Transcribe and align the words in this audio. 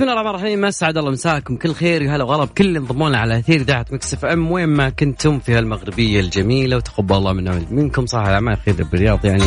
بسم 0.00 0.08
الله 0.08 0.20
الرحمن 0.20 0.38
الرحيم 0.38 0.64
اسعد 0.64 0.96
الله 0.96 1.10
مساكم 1.10 1.56
كل 1.56 1.74
خير 1.74 2.02
وهلا 2.02 2.24
وغلا 2.24 2.44
بكل 2.44 2.64
اللي 2.66 2.78
انضموا 2.78 3.08
لنا 3.08 3.18
على 3.18 3.38
أثير 3.38 3.60
إذاعة 3.60 3.86
Mix 3.90 4.14
FM. 4.14 4.52
وين 4.52 4.68
ما 4.68 4.90
كنتم 4.90 5.38
في 5.38 5.54
هالمغربية 5.54 6.20
الجميلة 6.20 6.76
وتقبل 6.76 7.16
الله 7.16 7.32
منا 7.32 7.66
ومنكم 7.70 8.06
صالح 8.06 8.18
الاعمال 8.18 8.56
خير 8.56 8.74
بالرياض 8.84 9.24
يعني. 9.24 9.44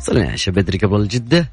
صرنا 0.00 0.30
عشاء 0.30 0.54
بدري 0.54 0.78
قبل 0.78 1.08
جدة. 1.08 1.50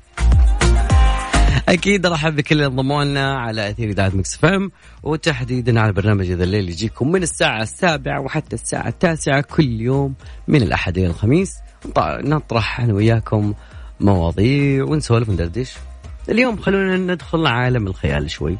أكيد 1.70 2.06
ارحب 2.06 2.36
بكل 2.36 2.56
اللي 2.56 2.66
انضموا 2.66 3.04
لنا 3.04 3.38
على 3.40 3.70
أثير 3.70 3.90
إذاعة 3.90 4.12
Mix 4.16 4.36
FM. 4.36 4.72
وتحديدا 5.04 5.80
على 5.80 5.94
برنامج 5.94 6.32
ذا 6.32 6.44
الليل 6.44 6.70
يجيكم 6.70 7.12
من 7.12 7.24
الساعة 7.24 7.62
السابعة 7.62 8.22
وحتى 8.22 8.56
الساعة 8.56 8.88
التاسعة 8.88 9.42
كل 9.42 9.82
يوم 9.82 10.14
من 10.48 10.62
الأحد 10.62 10.98
إلى 10.98 11.08
الخميس. 11.08 11.56
نطرح 11.98 12.80
أنا 12.80 12.94
وياكم 12.94 13.54
مواضيع 14.00 14.84
ونسولف 14.84 15.30
وندردش. 15.30 15.74
اليوم 16.30 16.58
خلونا 16.58 16.98
ندخل 16.98 17.48
عالم 17.48 17.88
الخيال 17.88 18.32
شوي. 18.32 18.58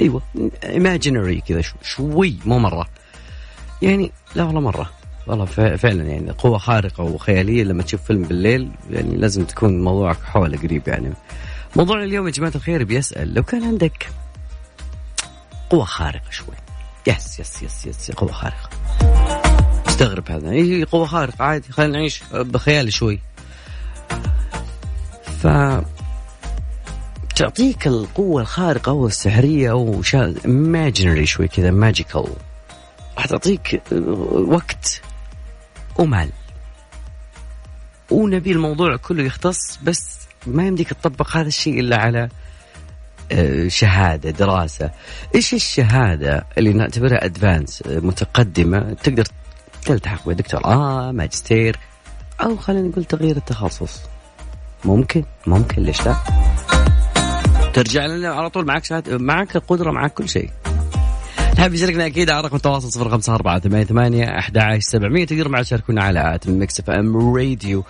أيوه 0.00 0.22
imaginary 0.64 1.40
كذا 1.40 1.62
شوي 1.82 2.36
مو 2.44 2.58
مرة. 2.58 2.86
يعني 3.82 4.12
لا 4.34 4.44
والله 4.44 4.60
مرة. 4.60 4.90
والله 5.26 5.44
فعلا 5.76 6.04
يعني 6.04 6.30
قوة 6.30 6.58
خارقة 6.58 7.04
وخيالية 7.04 7.64
لما 7.64 7.82
تشوف 7.82 8.02
فيلم 8.02 8.22
بالليل 8.22 8.70
يعني 8.90 9.16
لازم 9.16 9.44
تكون 9.44 9.84
موضوعك 9.84 10.18
حول 10.24 10.58
قريب 10.58 10.88
يعني. 10.88 11.12
موضوع 11.76 12.02
اليوم 12.02 12.26
يا 12.26 12.32
جماعة 12.32 12.52
الخير 12.54 12.84
بيسأل 12.84 13.34
لو 13.34 13.42
كان 13.42 13.64
عندك 13.64 14.08
قوة 15.70 15.84
خارقة 15.84 16.30
شوي. 16.30 16.54
yes 17.06 17.40
yes 17.40 17.62
yes 17.62 17.86
yes 17.86 18.10
قوة 18.10 18.32
خارقة. 18.32 18.70
استغرب 19.88 20.30
هذا. 20.30 20.50
اي 20.50 20.84
قوة 20.84 21.06
خارقة 21.06 21.44
عادي 21.44 21.72
خلينا 21.72 21.92
نعيش 21.92 22.22
بخيال 22.32 22.92
شوي. 22.92 23.20
ف 25.42 25.46
تعطيك 27.36 27.86
القوة 27.86 28.42
الخارقة 28.42 28.90
أو 28.90 29.06
السحرية 29.06 29.70
أو 29.70 30.02
imaginary 30.14 31.26
شوي 31.26 31.48
كذا 31.48 31.70
magical 31.70 32.26
راح 33.16 33.26
تعطيك 33.26 33.82
وقت 34.32 35.00
ومال. 35.98 36.30
ونبي 38.10 38.52
الموضوع 38.52 38.96
كله 38.96 39.22
يختص 39.22 39.78
بس 39.82 40.18
ما 40.46 40.66
يمديك 40.66 40.88
تطبق 40.88 41.36
هذا 41.36 41.48
الشيء 41.48 41.80
إلا 41.80 41.96
على 41.96 42.28
آه، 43.32 43.68
شهادة 43.68 44.30
دراسة. 44.30 44.90
إيش 45.34 45.54
الشهادة 45.54 46.46
اللي 46.58 46.72
نعتبرها 46.72 47.24
advanced 47.24 47.82
متقدمة؟ 47.86 48.92
تقدر 49.02 49.24
تلتحق 49.82 50.28
بدكتوراه 50.28 51.08
آه 51.08 51.12
ماجستير 51.12 51.78
أو 52.42 52.56
خلينا 52.56 52.88
نقول 52.88 53.04
تغيير 53.04 53.36
التخصص. 53.36 54.00
ممكن 54.84 55.24
ممكن 55.46 55.82
ليش 55.82 56.06
لا؟ 56.06 56.16
ترجع 57.76 58.06
لنا 58.06 58.28
على 58.28 58.50
طول 58.50 58.66
معك 58.66 58.84
شهادة 58.84 59.18
معك 59.18 59.56
قدرة 59.56 59.90
معك 59.90 60.14
كل 60.14 60.28
شيء. 60.28 60.50
حاب 61.58 61.74
يشاركنا 61.74 62.06
أكيد 62.06 62.30
على 62.30 62.46
رقم 62.46 62.56
التواصل 62.56 62.92
صفر 62.92 63.10
خمسة 63.10 63.34
أربعة 63.34 63.58
ثمانية 63.58 63.84
ثمانية 63.84 64.38
أحد 64.38 64.58
عشر 64.58 64.80
سبعمية. 64.80 65.26
تقدروا 65.26 65.52
معنا 65.52 65.64
تشاركونا 65.64 66.04
على 66.04 66.34
at 66.34 66.48
Mix 66.48 66.80
FM 66.80 67.36
Radio. 67.36 67.84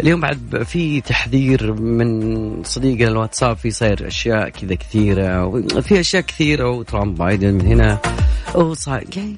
اليوم 0.00 0.20
بعد 0.20 0.62
في 0.66 1.00
تحذير 1.00 1.72
من 1.72 2.62
صديقنا 2.64 3.08
الواتساب 3.08 3.56
في 3.56 3.70
صاير 3.70 4.06
أشياء 4.06 4.48
كذا 4.48 4.74
كثيرة 4.74 5.50
في 5.80 6.00
أشياء 6.00 6.22
كثيرة 6.22 6.70
وترامب 6.70 7.18
بايدن 7.18 7.54
من 7.54 7.66
هنا. 7.66 7.98
وصار 8.54 9.04
يعني 9.16 9.36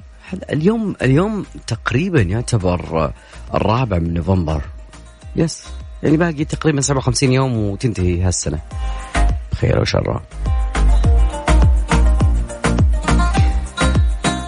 اليوم 0.53 0.95
اليوم 1.01 1.45
تقريبا 1.67 2.21
يعتبر 2.21 3.11
الرابع 3.53 3.99
من 3.99 4.13
نوفمبر. 4.13 4.61
yes. 5.35 5.63
يعني 6.03 6.17
باقي 6.17 6.45
تقريبا 6.45 6.81
57 6.81 7.31
يوم 7.31 7.57
وتنتهي 7.57 8.21
هالسنة. 8.21 8.59
خير 9.55 9.79
وشر. 9.79 10.21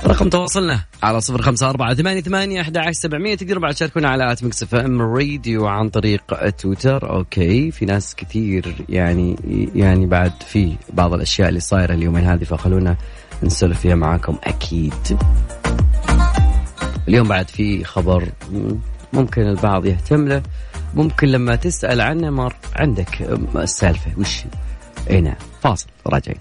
رقم 0.05 0.29
تواصلنا 0.29 0.79
على 1.03 1.21
صفر 1.21 1.41
خمسة 1.41 1.69
أربعة 1.69 1.93
ثمانية 1.93 2.21
ثمانية 2.21 2.61
أحد 2.61 2.77
عشر 2.77 2.91
سبعمية. 2.91 3.35
تقدروا 3.35 3.61
بعد 3.61 3.73
تشاركونا 3.73 4.09
على 4.09 4.31
at 4.31 4.43
Mix 4.43 4.63
FM 4.63 5.01
Radio 5.01 5.67
عن 5.67 5.89
طريق 5.89 6.49
تويتر. 6.49 7.09
okay 7.09 7.71
في 7.71 7.85
ناس 7.85 8.15
كثير 8.15 8.75
يعني 8.89 9.35
يعني 9.75 10.05
بعد 10.05 10.31
في 10.47 10.75
بعض 10.93 11.13
الأشياء 11.13 11.49
اللي 11.49 11.59
صايرة 11.59 11.93
اليومين 11.93 12.23
هذه 12.23 12.43
فخلونا 12.43 12.95
نسولف 13.43 13.79
فيها 13.79 13.95
معاكم 13.95 14.37
أكيد. 14.43 15.19
اليوم 17.07 17.27
بعد 17.27 17.49
في 17.49 17.83
خبر 17.83 18.29
ممكن 19.13 19.41
البعض 19.41 19.85
يهتم 19.85 20.27
له. 20.27 20.43
ممكن 20.95 21.27
لما 21.27 21.55
تسأل 21.55 22.01
عنه 22.01 22.29
مر 22.29 22.55
عندك 22.75 23.21
السالفة. 23.55 24.11
وش 24.17 24.43
اي 25.09 25.21
نعم 25.21 25.35
فاصل. 25.63 25.87
راجعين. 26.07 26.39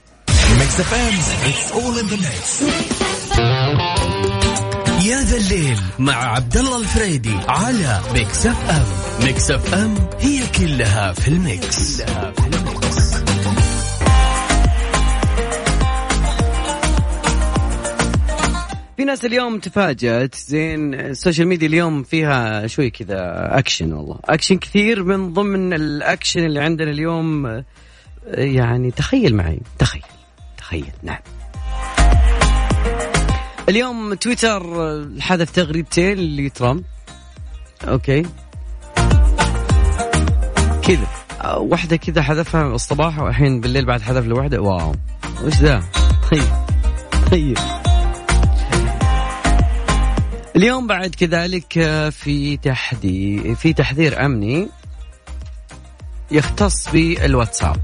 يا 5.07 5.21
ذا 5.21 5.37
الليل 5.37 5.79
مع 5.99 6.15
عبد 6.15 6.57
الله 6.57 6.81
الفريدي 6.81 7.37
على 7.49 8.01
Mix 8.15 8.47
FM 8.47 8.85
Mix 9.27 9.51
FM 9.51 9.95
هي 10.21 10.41
كلها 10.59 11.13
في 11.13 11.29
ال 11.29 11.44
mix, 11.44 12.03
كلها 12.03 12.33
في 12.33 12.47
ال 12.47 12.60
mix. 12.60 13.15
في 18.97 19.05
ناس 19.05 19.25
اليوم 19.25 19.59
تفاجأت 19.59 20.35
زين 20.35 20.95
ال 20.95 21.02
social 21.02 21.49
media 21.49 21.69
اليوم 21.69 22.03
فيها 22.03 22.67
شوي 22.67 22.91
كذا 22.91 23.49
اكشن 23.59 23.93
والله. 23.93 24.19
اكشن 24.25 24.59
كثير 24.59 25.05
من 25.05 25.33
ضمن 25.33 25.73
الاكشن 25.73 26.45
اللي 26.45 26.61
عندنا 26.61 26.91
اليوم 26.91 27.63
يعني 28.27 28.91
تخيل 28.91 29.35
معي 29.35 29.61
تخيل 29.79 30.03
تخيل 30.57 30.93
نعم. 31.03 31.21
اليوم 33.69 34.15
تويتر 34.15 34.63
حذف 35.21 35.51
تغريدتين 35.51 36.37
لترامب 36.37 36.85
okay. 37.89 38.27
كذا. 40.83 41.07
واحدة 41.57 41.97
كذا 41.97 42.23
حذفها 42.23 42.67
الصباح 42.67 43.19
والحين 43.19 43.61
بالليل 43.61 43.85
بعد 43.85 44.03
حذف 44.03 44.27
له 44.27 44.37
واحدة 44.37 44.61
wow. 44.61 44.95
وش 45.45 45.55
ذا؟ 45.55 45.83
طيب. 46.31 46.43
طيب. 47.31 47.59
اليوم 50.57 50.87
بعد 50.87 51.15
كذلك 51.15 51.73
في 52.11 52.57
تحدي 52.57 53.55
في 53.55 53.73
تحذير 53.73 54.25
أمني 54.25 54.69
يختص 56.31 56.89
بالواتساب. 56.89 57.77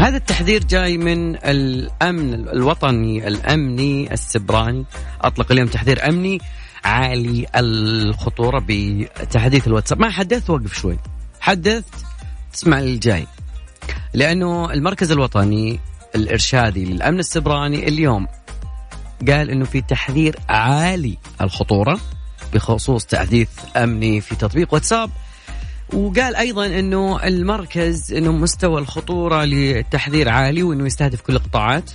هذا 0.00 0.16
التحذير 0.16 0.64
جاي 0.64 0.98
من 0.98 1.36
الأمن 1.36 2.48
الوطني 2.48 3.28
الأمني 3.28 4.12
السبراني. 4.12 4.84
أطلق 5.20 5.52
اليوم 5.52 5.68
تحذير 5.68 6.08
أمني 6.08 6.38
عالي 6.84 7.46
الخطورة 7.56 8.64
بتحديث 8.68 9.66
الواتساب. 9.66 10.00
ما 10.00 10.10
حدثت 10.10 10.50
وقف 10.50 10.74
شوي. 10.74 10.98
حدثت 11.40 11.94
تسمع 12.52 12.78
الجاي. 12.78 13.26
لأنه 14.14 14.72
المركز 14.72 15.12
الوطني 15.12 15.80
الإرشادي 16.14 16.84
للأمن 16.84 17.18
السبراني 17.18 17.88
اليوم 17.88 18.26
قال 19.28 19.50
إنه 19.50 19.64
في 19.64 19.80
تحذير 19.80 20.36
عالي 20.48 21.18
الخطورة 21.40 22.00
بخصوص 22.54 23.04
تحديث 23.04 23.48
أمني 23.76 24.20
في 24.20 24.34
تطبيق 24.36 24.74
واتساب. 24.74 25.10
وقال 25.94 26.36
أيضا 26.36 26.66
إنه 26.66 27.24
المركز 27.24 28.12
إنه 28.12 28.32
مستوى 28.32 28.80
الخطورة 28.80 29.44
للتحذير 29.44 30.28
عالي 30.28 30.62
وإنه 30.62 30.86
يستهدف 30.86 31.20
كل 31.20 31.36
القطاعات. 31.36 31.90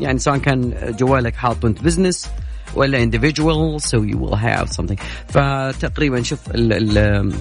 يعني 0.00 0.18
سواء 0.18 0.38
كان 0.38 0.74
جوالك 0.98 1.34
حاطه 1.34 1.66
أنت 1.66 1.82
business 1.82 2.28
ولا 2.74 3.10
individual 3.10 3.82
so 3.82 3.96
you 4.12 4.16
will 4.18 4.36
have 4.36 4.68
something. 4.68 5.00
فتقريبا 5.28 6.22
شوف 6.22 6.50
ال 6.50 6.98
ال 6.98 7.32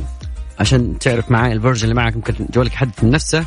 عشان 0.60 1.00
تعرف 1.00 1.32
معي 1.32 1.54
ال 1.54 1.58
version 1.58 1.84
اللي 1.84 1.96
معك 1.96 2.16
ممكن 2.16 2.34
جوالك 2.54 2.74
يحدث 2.74 3.04
من 3.04 3.12
نفسه. 3.12 3.46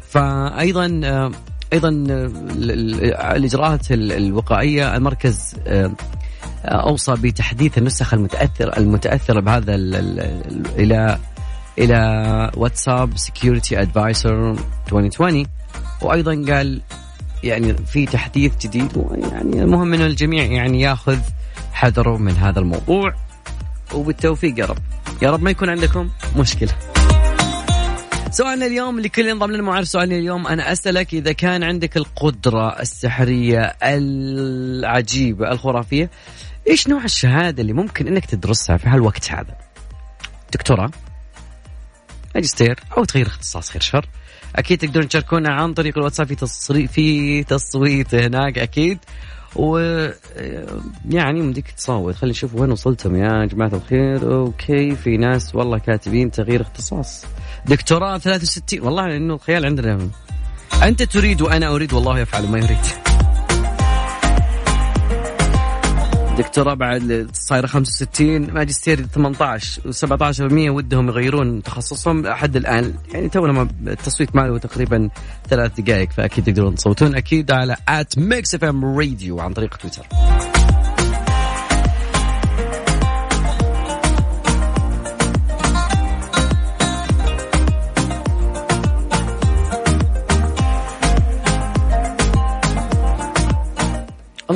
فايضا 0.09 1.01
آه، 1.03 1.31
أيضا 1.73 1.89
آه، 2.09 2.31
الإجراءات 3.35 3.91
الوقائية 3.91 4.95
المركز 4.95 5.55
آه، 5.67 5.91
أوصى 6.67 7.13
بتحديث 7.13 7.77
النسخ 7.77 8.13
المتاثر 8.13 8.77
المتأثرة 8.77 9.39
بهذا 9.39 9.75
إلى 9.75 11.17
إلى 11.79 12.51
واتساب 12.57 13.17
سكيورتي 13.17 13.81
ادفايسر 13.81 14.51
2020 14.51 15.45
وأيضا 16.01 16.53
قال 16.53 16.81
يعني 17.43 17.73
في 17.73 18.05
تحديث 18.05 18.57
جديد 18.61 19.05
يعني 19.31 19.63
المهم 19.63 19.93
إنه 19.93 20.05
الجميع 20.05 20.43
يعني 20.43 20.81
ياخذ 20.81 21.19
حذره 21.73 22.17
من 22.17 22.31
هذا 22.31 22.59
الموضوع. 22.59 23.13
وبالتوفيق 23.93 24.59
يا 24.59 24.65
رب. 24.65 24.77
يا 25.21 25.31
رب 25.31 25.41
ما 25.41 25.49
يكون 25.49 25.69
عندكم 25.69 26.09
مشكلة. 26.37 26.71
سؤالنا 28.31 28.65
اليوم 28.65 28.99
لكل 28.99 29.27
ينضم 29.27 29.51
لنا 29.51 29.63
معرف 29.63 29.87
سؤالنا 29.87 30.15
اليوم. 30.15 30.47
أنا 30.47 30.71
أسألك 30.71 31.13
إذا 31.13 31.31
كان 31.31 31.63
عندك 31.63 31.97
القدرة 31.97 32.79
السحرية 32.79 33.75
العجيبة 33.83 35.51
الخرافية 35.51 36.09
إيش 36.69 36.87
نوع 36.87 37.03
الشهادة 37.03 37.61
اللي 37.61 37.73
ممكن 37.73 38.07
إنك 38.07 38.25
تدرسها 38.25 38.77
في 38.77 38.89
هالوقت 38.89 39.31
هذا؟ 39.31 39.57
دكتوراه 40.53 40.89
ماجستير 42.35 42.79
أو 42.97 43.03
تغيير 43.03 43.27
اختصاص 43.27 43.69
خير 43.69 43.81
شر. 43.81 44.05
أكيد 44.55 44.77
تقدرون 44.77 45.07
تشاركونا 45.07 45.53
عن 45.53 45.73
طريق 45.73 45.97
الواتساب 45.97 46.27
في 46.27 46.35
تصريف 46.35 46.91
في 46.91 47.43
تصويت 47.43 48.15
هناك 48.15 48.57
أكيد. 48.57 48.97
و 49.55 49.77
يعني 51.09 51.41
مديك 51.41 51.71
تصوت. 51.71 52.15
خلينا 52.15 52.31
نشوف 52.31 52.55
وين 52.55 52.71
وصلتم. 52.71 53.15
يا 53.15 53.45
جماعة 53.45 53.71
الخير. 53.73 54.33
أوكي 54.33 54.95
في 54.95 55.17
ناس 55.17 55.55
والله 55.55 55.77
كاتبين 55.77 56.31
تغيير 56.31 56.61
اختصاص. 56.61 57.25
دكتوراه 57.65 58.17
63 58.17 58.81
والله 58.81 59.17
إنه 59.17 59.33
الخيال 59.33 59.65
عندنا. 59.65 60.09
أنت 60.83 61.03
تريد 61.03 61.41
وأنا 61.41 61.75
أريد. 61.75 61.93
والله 61.93 62.19
يفعل 62.19 62.47
ما 62.47 62.57
يريد. 62.57 63.16
دكتوراه 66.37 66.73
بعد 66.73 67.29
صايرة 67.33 67.67
65 67.67 68.53
ماجستير 68.53 69.05
18 69.05 69.81
و17% 69.81 70.69
ودهم 70.69 71.07
يغيرون 71.07 71.63
تخصصهم 71.63 72.21
لحد 72.21 72.55
الآن. 72.55 72.93
يعني 73.13 73.29
تونا 73.29 73.67
التصويت 73.87 74.35
ماله 74.35 74.57
تقريبا 74.57 75.09
ثلاث 75.49 75.81
دقائق 75.81 76.11
فأكيد 76.11 76.43
تقدرون 76.43 76.75
تصوتون. 76.75 77.15
أكيد 77.15 77.51
على 77.51 77.75
at 77.87 78.17
Mix 78.17 78.55
FM 78.55 78.97
Radio 78.97 79.39
عن 79.39 79.53
طريق 79.53 79.75
تويتر. 79.77 80.07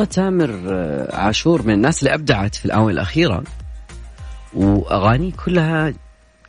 والله 0.02 0.14
تامر 0.14 0.62
آه، 0.68 1.16
عاشور 1.16 1.62
من 1.62 1.74
الناس 1.74 2.00
اللي 2.04 2.14
أبدعت 2.14 2.56
في 2.56 2.66
الآونة 2.66 2.90
الأخيرة 2.90 3.44
واغانيه 4.54 5.32
كلها 5.46 5.94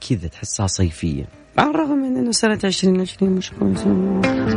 كذا 0.08 0.28
تحسها 0.28 0.66
صيفية. 0.66 1.24
مع 1.58 1.70
الرغم 1.70 1.98
من 1.98 2.16
إنه 2.16 2.32
سنة 2.32 2.58
2020 2.64 3.32
مش 3.32 3.52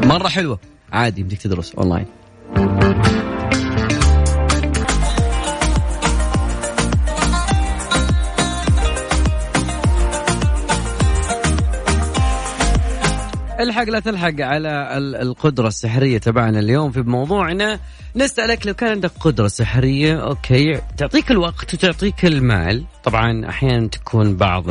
مرة 0.06 0.27
حلوة. 0.27 0.59
عادي 0.94 1.24
بدك 1.24 1.38
تدرس 1.38 1.75
اونلاين 1.75 2.06
الحق 13.75 13.89
لا 13.89 14.00
تلحق 14.00 14.42
على 14.42 14.98
القدرة 14.98 15.68
السحرية 15.68 16.18
تبعنا 16.18 16.60
اليوم 16.60 16.92
في 16.92 17.01
موضوعنا. 17.01 17.80
نسألك 18.16 18.68
لو 18.68 18.74
كان 18.74 18.89
عندك 18.89 19.12
قدرة 19.19 19.48
سحرية 19.48 20.24
أوكي 20.24 20.81
تعطيك 20.98 21.31
الوقت 21.31 21.74
وتعطيك 21.74 22.25
المال. 22.25 22.83
طبعا 23.04 23.50
أحيانا 23.50 23.88
تكون 23.88 24.36
بعض 24.36 24.66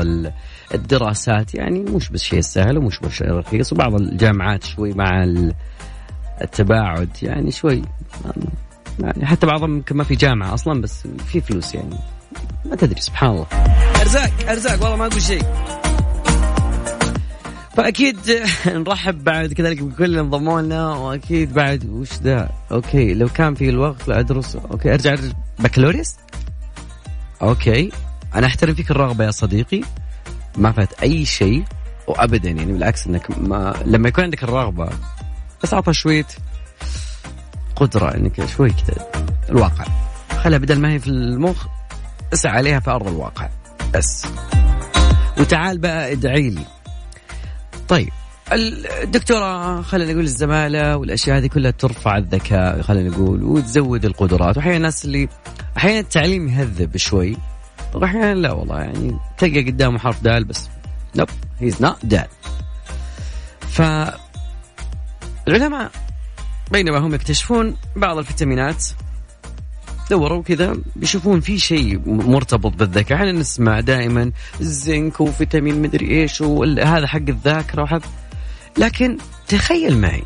الدراسات 0.75 1.55
يعني 1.55 1.79
مش 1.79 2.09
بس 2.09 2.23
شيء 2.23 2.41
سهل 2.41 2.79
ومش 2.79 2.99
بس 3.01 3.13
شيء 3.13 3.31
رخيص 3.31 3.73
وبعض 3.73 3.95
الجامعات 3.95 4.65
شوي 4.65 4.93
مع 4.93 5.25
التباعد 6.43 7.11
يعني 7.23 7.51
شوي. 7.51 7.83
يعني 9.01 9.27
حتى 9.27 9.47
بعضهم 9.47 9.77
يمكن 9.77 9.97
ما 9.97 10.05
في 10.05 10.15
جامعة 10.15 10.55
أصلا 10.55 10.81
بس 10.81 11.07
في 11.27 11.41
فلوس 11.41 11.75
يعني. 11.75 11.97
ما 12.65 12.77
تدري 12.77 13.01
سبحان 13.01 13.31
الله. 13.31 13.47
أرزاق 14.01 14.31
أرزاق 14.49 14.83
والله 14.83 14.97
ما 14.97 15.07
أقول 15.07 15.23
شيء. 15.23 15.43
فأكيد 17.77 18.19
نرحب 18.67 19.25
بعد 19.25 19.53
كذلك 19.53 19.83
بكل 19.83 20.05
اللي 20.05 20.21
انضموا 20.21 20.61
لنا 20.61 20.89
وأكيد 20.95 21.55
بعد 21.55 21.85
وش 21.85 22.09
ذا؟ 22.23 22.49
okay 22.73 23.15
لو 23.15 23.29
كان 23.29 23.55
في 23.55 23.69
الوقت 23.69 24.09
لادرس 24.09 24.57
okay 24.57 24.95
أرجع 24.95 25.17
بكالوريوس 25.59 26.17
okay 27.43 27.91
أنا 28.35 28.47
أحترم 28.47 28.75
فيك 28.75 28.91
الرغبة 28.91 29.25
يا 29.25 29.31
صديقي. 29.31 29.81
ما 30.57 30.73
فات 30.73 31.03
أي 31.03 31.25
شيء 31.25 31.65
وابدا 32.07 32.51
يعني 32.51 32.73
بالعكس 32.73 33.07
إنك 33.07 33.39
ما 33.39 33.75
لما 33.85 34.09
يكون 34.09 34.25
عندك 34.25 34.45
الرغبة 34.45 34.89
بس 35.63 35.75
أعطى 35.75 35.93
شوية 35.93 36.27
قدرة 37.77 38.15
إنك 38.15 38.47
شوي 38.47 38.71
كذا 38.71 39.11
الواقع. 39.51 39.85
خلها 40.43 40.59
بدل 40.59 40.81
ما 40.81 40.93
هي 40.93 40.99
في 40.99 41.09
المخ 41.09 41.67
اسعى 42.33 42.53
عليها 42.57 42.81
في 42.81 42.91
أرض 42.91 43.09
الواقع. 43.09 43.49
بس. 43.95 44.27
وتعال 45.41 45.79
بقى 45.79 46.13
ادعي 46.13 46.51
لي. 46.51 46.65
طيب. 47.89 48.09
الدكتوراه 49.03 49.83
خلينا 49.83 50.13
نقول 50.13 50.25
الزمالة 50.25 50.97
والأشياء 50.97 51.39
هذه 51.39 51.47
كلها 51.47 51.71
ترفع 51.71 52.17
الذكاء 52.17 52.83
خلينا 52.83 53.09
نقول 53.09 53.43
وتزود 53.43 54.05
القدرات. 54.05 54.57
وأحيانا 54.57 54.77
الناس 54.77 55.05
اللي 55.05 55.29
أحيانا 55.77 56.01
التعليم 56.01 56.49
يهذب 56.49 56.97
شوي 56.97 57.37
وأحيانا 57.95 58.35
لا 58.35 58.53
والله 58.53 58.81
يعني 58.81 59.19
تلقى 59.39 59.63
قدامه 59.63 59.99
حرف 59.99 60.23
دال 60.23 60.45
بس. 60.45 60.69
نوب 61.17 61.29
هيز 61.61 61.83
نوت 61.83 62.07
دال 62.07 62.27
ف 63.61 63.83
العلماء 65.49 65.91
بينما 66.71 66.99
هم 66.99 67.15
يكتشفون 67.15 67.77
بعض 67.97 68.19
الفيتامينات 68.19 68.85
دوروا 70.11 70.43
كذا. 70.43 70.77
بيشوفون 70.97 71.41
في 71.41 71.59
شيء 71.59 72.01
مرتبط 72.07 72.73
بالذكاء. 72.73 73.19
إحنا 73.19 73.33
نسمع 73.33 73.81
دائما 73.81 74.33
الزنك 74.61 75.21
وفيتامين 75.21 75.83
مدري 75.83 76.23
إيش 76.23 76.41
وهذا 76.41 77.07
حق 77.07 77.29
الذاكرة 77.29 77.83
وحق 77.83 78.03
لكن 78.79 79.19
تخيل 79.49 79.99
معي 79.99 80.23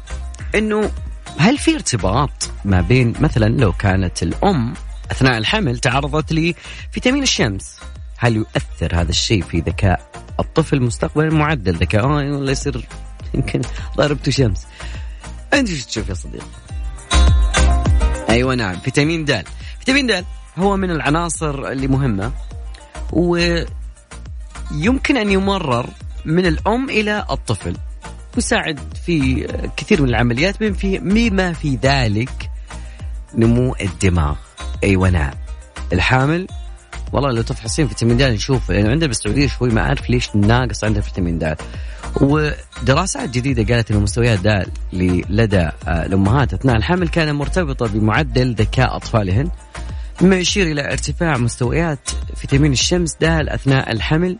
إنه 0.54 0.90
هل 1.38 1.58
في 1.58 1.74
ارتباط 1.74 2.50
ما 2.64 2.80
بين 2.80 3.14
مثلا 3.20 3.48
لو 3.48 3.72
كانت 3.72 4.22
الأم 4.22 4.74
أثناء 5.10 5.38
الحمل 5.38 5.78
تعرضت 5.78 6.32
لفيتامين 6.32 7.22
الشمس؟ 7.22 7.76
هل 8.18 8.36
يؤثر 8.36 9.00
هذا 9.00 9.10
الشيء 9.10 9.42
في 9.42 9.60
ذكاء 9.60 10.10
الطفل 10.40 10.80
مستقبلا 10.82 11.34
معدل 11.34 11.74
ذكاء 11.74 12.06
ولا 12.06 12.52
يصير 12.52 12.86
يمكن 13.34 13.60
ضربته 13.96 14.30
شمس. 14.30 14.66
أنت 15.54 15.70
إيش 15.70 15.86
تشوف 15.86 16.08
يا 16.08 16.14
صديقي؟ 16.14 16.46
أيوه 18.30 18.54
نعم 18.54 18.76
فيتامين 18.76 19.24
د 19.24 19.44
د 20.06 20.24
هو 20.58 20.76
من 20.76 20.90
العناصر 20.90 21.68
اللي 21.72 21.86
مهمة 21.86 22.32
ويمكن 23.12 23.66
أن 25.16 25.32
يمرر 25.32 25.86
من 26.24 26.46
الأم 26.46 26.90
إلى 26.90 27.26
الطفل 27.30 27.76
يساعد 28.36 28.80
في 29.06 29.46
كثير 29.76 30.02
من 30.02 30.08
العمليات 30.08 30.62
بما 30.82 31.52
في 31.52 31.78
ذلك 31.82 32.50
نمو 33.34 33.74
الدماغ 33.80 34.36
أيوه 34.84 35.10
نعم 35.10 35.34
الحامل 35.92 36.46
والله 37.12 37.30
لو 37.32 37.42
تفحصين 37.42 37.88
فيتامين 37.88 38.16
د 38.16 38.22
نشوف 38.22 38.70
لأنه 38.70 38.90
عندنا 38.90 39.06
بالسعودية 39.06 39.46
شوي 39.46 39.68
ما 39.68 39.80
أعرف 39.80 40.10
ليش 40.10 40.36
ناقص 40.36 40.84
عندنا 40.84 41.02
فيتامين 41.02 41.38
د 41.38 41.56
ودراسات 42.20 43.30
جديدة 43.30 43.74
قالت 43.74 43.90
ان 43.90 43.96
مستويات 43.96 44.38
د 44.40 44.66
لدى 45.28 45.56
آه، 45.58 45.72
الأمهات 46.06 46.54
أثناء 46.54 46.76
الحمل 46.76 47.08
كانت 47.08 47.30
مرتبطة 47.30 47.86
بمعدل 47.86 48.54
ذكاء 48.54 48.96
أطفالهن 48.96 49.50
مما 50.20 50.36
يشير 50.36 50.66
إلى 50.66 50.92
ارتفاع 50.92 51.36
مستويات 51.36 52.10
فيتامين 52.36 52.72
الشمس 52.72 53.16
د 53.20 53.24
أثناء 53.24 53.92
الحمل 53.92 54.36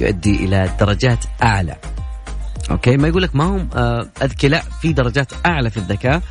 يؤدي 0.00 0.36
إلى 0.44 0.70
درجات 0.80 1.24
أعلى. 1.42 1.76
okay؟ 2.70 2.96
ما 2.96 3.08
يقول 3.08 3.22
لك 3.22 3.36
ما 3.36 3.44
هم 3.44 3.68
آه، 3.74 4.08
اذكى 4.22 4.48
لا 4.48 4.62
في 4.80 4.92
درجات 4.92 5.32
أعلى 5.46 5.70
في 5.70 5.76
الذكاء 5.76 6.22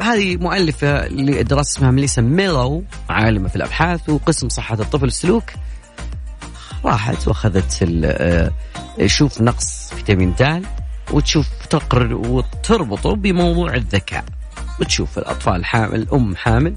وهذه 0.00 0.36
مؤلفة 0.36 1.08
لدراسة 1.08 1.78
اسمها 1.78 1.90
ميليسا 1.90 2.22
ميلو 2.22 2.84
عالمة 3.08 3.48
في 3.48 3.56
الأبحاث 3.56 4.08
وقسم 4.08 4.48
صحة 4.48 4.74
الطفل 4.74 5.04
والسلوك. 5.04 5.44
راحت 6.84 7.28
وأخذت 7.28 7.88
آه، 8.04 8.50
شوف 9.06 9.40
نقص 9.40 9.94
فيتامين 9.94 10.34
د 10.40 10.62
وتشوف 11.12 11.48
تقرر 11.70 12.14
وتربطه 12.14 13.14
بموضوع 13.16 13.74
الذكاء. 13.74 14.24
بتشوف 14.80 15.18
الأطفال 15.18 15.64
حامل 15.64 15.94
الأم 15.94 16.36
حامل. 16.36 16.74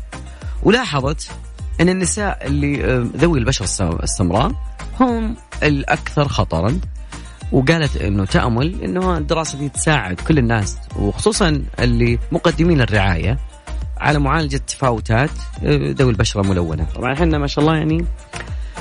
ولاحظت 0.64 1.32
أن 1.82 1.90
النساء 1.90 2.48
اللي 2.48 2.86
آه، 2.86 3.08
ذوي 3.18 3.40
البشرة 3.40 4.00
السمراء 4.04 4.52
هم 5.00 5.36
الأكثر 5.64 6.28
خطرا. 6.28 6.80
وقالت 7.52 7.98
إنه 7.98 8.26
تأمل 8.26 8.84
إنه 8.84 9.18
الدراسة 9.18 9.58
دي 9.58 9.70
تساعد 9.70 10.20
كل 10.20 10.38
الناس 10.38 10.78
وخصوصا 10.96 11.64
اللي 11.80 12.20
مقدمين 12.32 12.82
الرعايه 12.82 13.40
على 13.98 14.20
معالجة 14.20 14.58
تفاوتات 14.58 15.30
آه، 15.64 15.94
ذوي 15.98 16.12
البشرة 16.12 16.42
الملونة، 16.42 16.86
طبعا 16.96 17.14
إحنا 17.14 17.38
ما 17.38 17.48
شاء 17.48 17.66
الله 17.66 17.78
يعني 17.78 18.06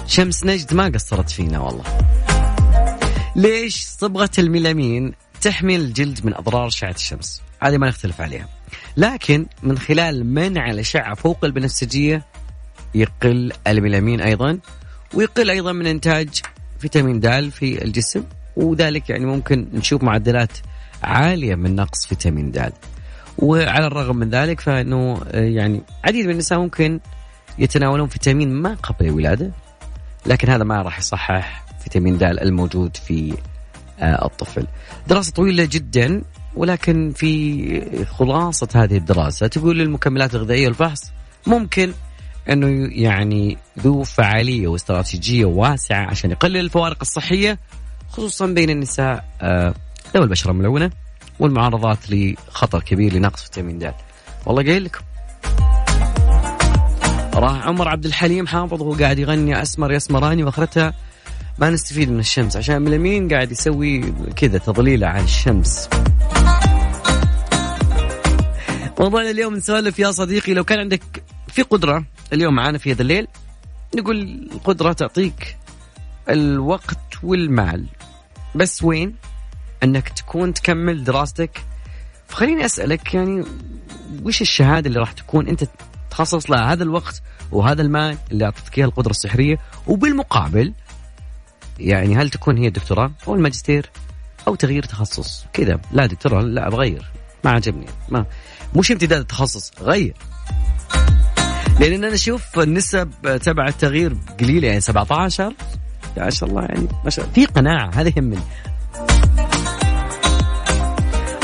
شمس 0.07 0.45
نجد 0.45 0.75
ما 0.75 0.89
قصرت 0.89 1.31
فينا 1.31 1.59
والله. 1.59 1.85
ليش 3.37 3.87
صبغة 3.87 4.31
الميلامين 4.39 5.13
تحمي 5.41 5.77
الجلد 5.77 6.27
من 6.27 6.35
أضرار 6.35 6.67
أشعة 6.67 6.91
الشمس؟ 6.91 7.43
هذه 7.61 7.77
ما 7.79 7.89
نختلف 7.89 8.21
عليها. 8.21 8.49
لكن 8.97 9.47
من 9.63 9.79
خلال 9.79 10.27
منع 10.27 10.71
الأشعة 10.71 11.15
فوق 11.15 11.45
البنفسجية 11.45 12.25
يقل 12.95 13.53
الميلامين 13.67 14.21
أيضا 14.21 14.59
ويقل 15.15 15.51
أيضا 15.51 15.73
من 15.73 15.87
إنتاج 15.87 16.29
فيتامين 16.79 17.21
د 17.21 17.49
في 17.49 17.85
الجسم 17.85 18.25
وذلك 18.57 19.11
يعني 19.11 19.27
ممكن 19.27 19.69
نشوف 19.73 20.03
معدلات 20.03 20.53
عالية 21.03 21.55
من 21.55 21.77
نقص 21.77 22.07
فيتامين 22.07 22.51
د 22.51 22.73
وعلى 23.39 23.87
الرغم 23.87 24.17
من 24.17 24.31
ذلك 24.31 24.61
فإنه 24.61 25.23
آه، 25.29 25.41
يعني 25.41 25.83
عديد 26.05 26.27
من 26.27 26.33
النساء 26.33 26.59
ممكن 26.59 27.01
يتناولون 27.59 28.09
فيتامين 28.09 28.53
ما 28.53 28.75
قبل 28.75 29.07
الولادة 29.07 29.51
لكن 30.27 30.51
هذا 30.51 30.65
ما 30.65 30.83
راح 30.83 30.99
يصحح 30.99 31.65
فيتامين 31.81 32.19
د 32.19 32.23
الموجود 32.23 32.97
في 32.97 33.35
آه، 34.01 34.25
الطفل. 34.27 34.67
دراسة 35.09 35.33
طويلة 35.33 35.65
جدا 35.65 36.23
ولكن 36.57 37.13
في 37.17 38.05
خلاصة 38.05 38.69
هذه 38.75 38.97
الدراسة 38.97 39.47
تقول 39.47 39.81
المكملات 39.81 40.35
الغذائية 40.35 40.67
والفحص 40.67 41.13
ممكن 41.47 41.93
إنه 42.51 42.89
يعني 42.93 43.59
ذو 43.79 44.03
فعالية 44.03 44.69
واستراتيجية 44.69 45.45
واسعة 45.45 46.07
عشان 46.11 46.31
يقلل 46.31 46.57
الفوارق 46.57 46.97
الصحية 47.01 47.59
خصوصا 48.11 48.47
بين 48.47 48.71
النساء 48.71 49.25
آه، 49.41 49.75
ذوي 50.15 50.25
البشرة 50.25 50.51
الملونة 50.51 50.91
والمعارضات 51.39 51.99
لخطر 52.11 52.81
كبير 52.83 53.13
لنقص 53.15 53.43
فيتامين 53.43 53.79
د. 53.79 53.95
والله 54.47 54.63
قايل 54.63 54.85
لكم. 54.85 55.01
راح 57.35 57.67
عمر 57.67 57.89
عبد 57.89 58.05
الحليم 58.05 58.47
حافظ 58.47 58.83
وهو 58.83 58.93
قاعد 58.95 59.19
يغني 59.19 59.63
أسمر 59.63 59.93
يسمراني 59.93 60.45
وأخرتها 60.45 60.95
ما 61.59 61.71
نستفيد 61.71 62.11
من 62.11 62.19
الشمس 62.19 62.57
عشان 62.57 62.83
من 62.83 62.89
اليمين 62.89 63.29
قاعد 63.29 63.53
يسوي 63.53 64.13
كذا 64.37 64.59
تضليله 64.59 65.07
على 65.07 65.25
الشمس. 65.25 65.89
موضوعنا 69.01 69.31
اليوم 69.31 69.55
نسولف 69.55 69.99
يا 69.99 70.11
صديقي 70.11 70.55
لو 70.55 70.65
كان 70.65 70.79
عندك 70.79 71.03
في 71.49 71.63
قدرة 71.63 72.05
اليوم 72.33 72.55
معانا 72.55 72.79
في 72.79 72.93
هذا 72.93 73.03
الليل 73.03 73.27
نقول 73.97 74.49
القدرة 74.53 74.93
تعطيك 74.93 75.57
الوقت 76.29 76.99
والمال 77.23 77.87
بس 78.55 78.83
وين؟ 78.83 79.15
أنك 79.83 80.09
تكون 80.09 80.55
تكمل 80.55 81.05
دراستك. 81.05 81.61
فخليني 82.29 82.65
أسألك 82.65 83.15
يعني 83.15 83.45
وش 84.23 84.41
الشهادة 84.41 84.89
اللي 84.89 85.01
راح 85.01 85.13
تكون 85.13 85.49
أنت 85.49 85.65
تخصص 86.11 86.51
لها 86.51 86.73
هذا 86.73 86.83
الوقت 86.83 87.23
وهذا 87.53 87.83
المال 87.83 88.17
اللي 88.31 88.45
اعطتك 88.45 88.79
اياها 88.79 88.87
القدرة 88.89 89.11
السحرية؟ 89.11 89.59
وبالمقابل 89.87 90.73
يعني 91.79 92.17
هل 92.17 92.31
تكون 92.31 92.57
هي 92.59 92.67
الدكتوراه 92.67 93.11
أو 93.29 93.35
الماجستير 93.35 93.91
أو 94.49 94.55
تغيير 94.55 94.83
تخصص؟ 94.83 95.45
كذا. 95.53 95.81
لا 95.93 96.07
دكتوراه 96.07 96.43
لا 96.43 96.69
بغير 96.69 97.11
ما 97.45 97.51
عجبني. 97.51 97.87
ما 98.09 98.27
مش 98.77 98.93
امتداد 98.93 99.21
التخصص 99.21 99.73
غير. 99.81 100.15
لأن 101.81 102.05
أنا 102.05 102.15
أشوف 102.15 102.59
النسب 102.59 103.11
تبع 103.43 103.69
التغيير 103.69 104.17
قليلة 104.41 104.69
يعني 104.69 104.81
17 104.81 105.55
ما 106.17 106.31
شاء 106.31 106.49
الله 106.49 106.63
يعني 106.63 106.89
ما 107.05 107.11
شاء 107.11 107.25
الله 107.25 107.35
في 107.35 107.47
قناعة 107.47 107.91
هذا 107.95 108.13
يهمني 108.17 108.39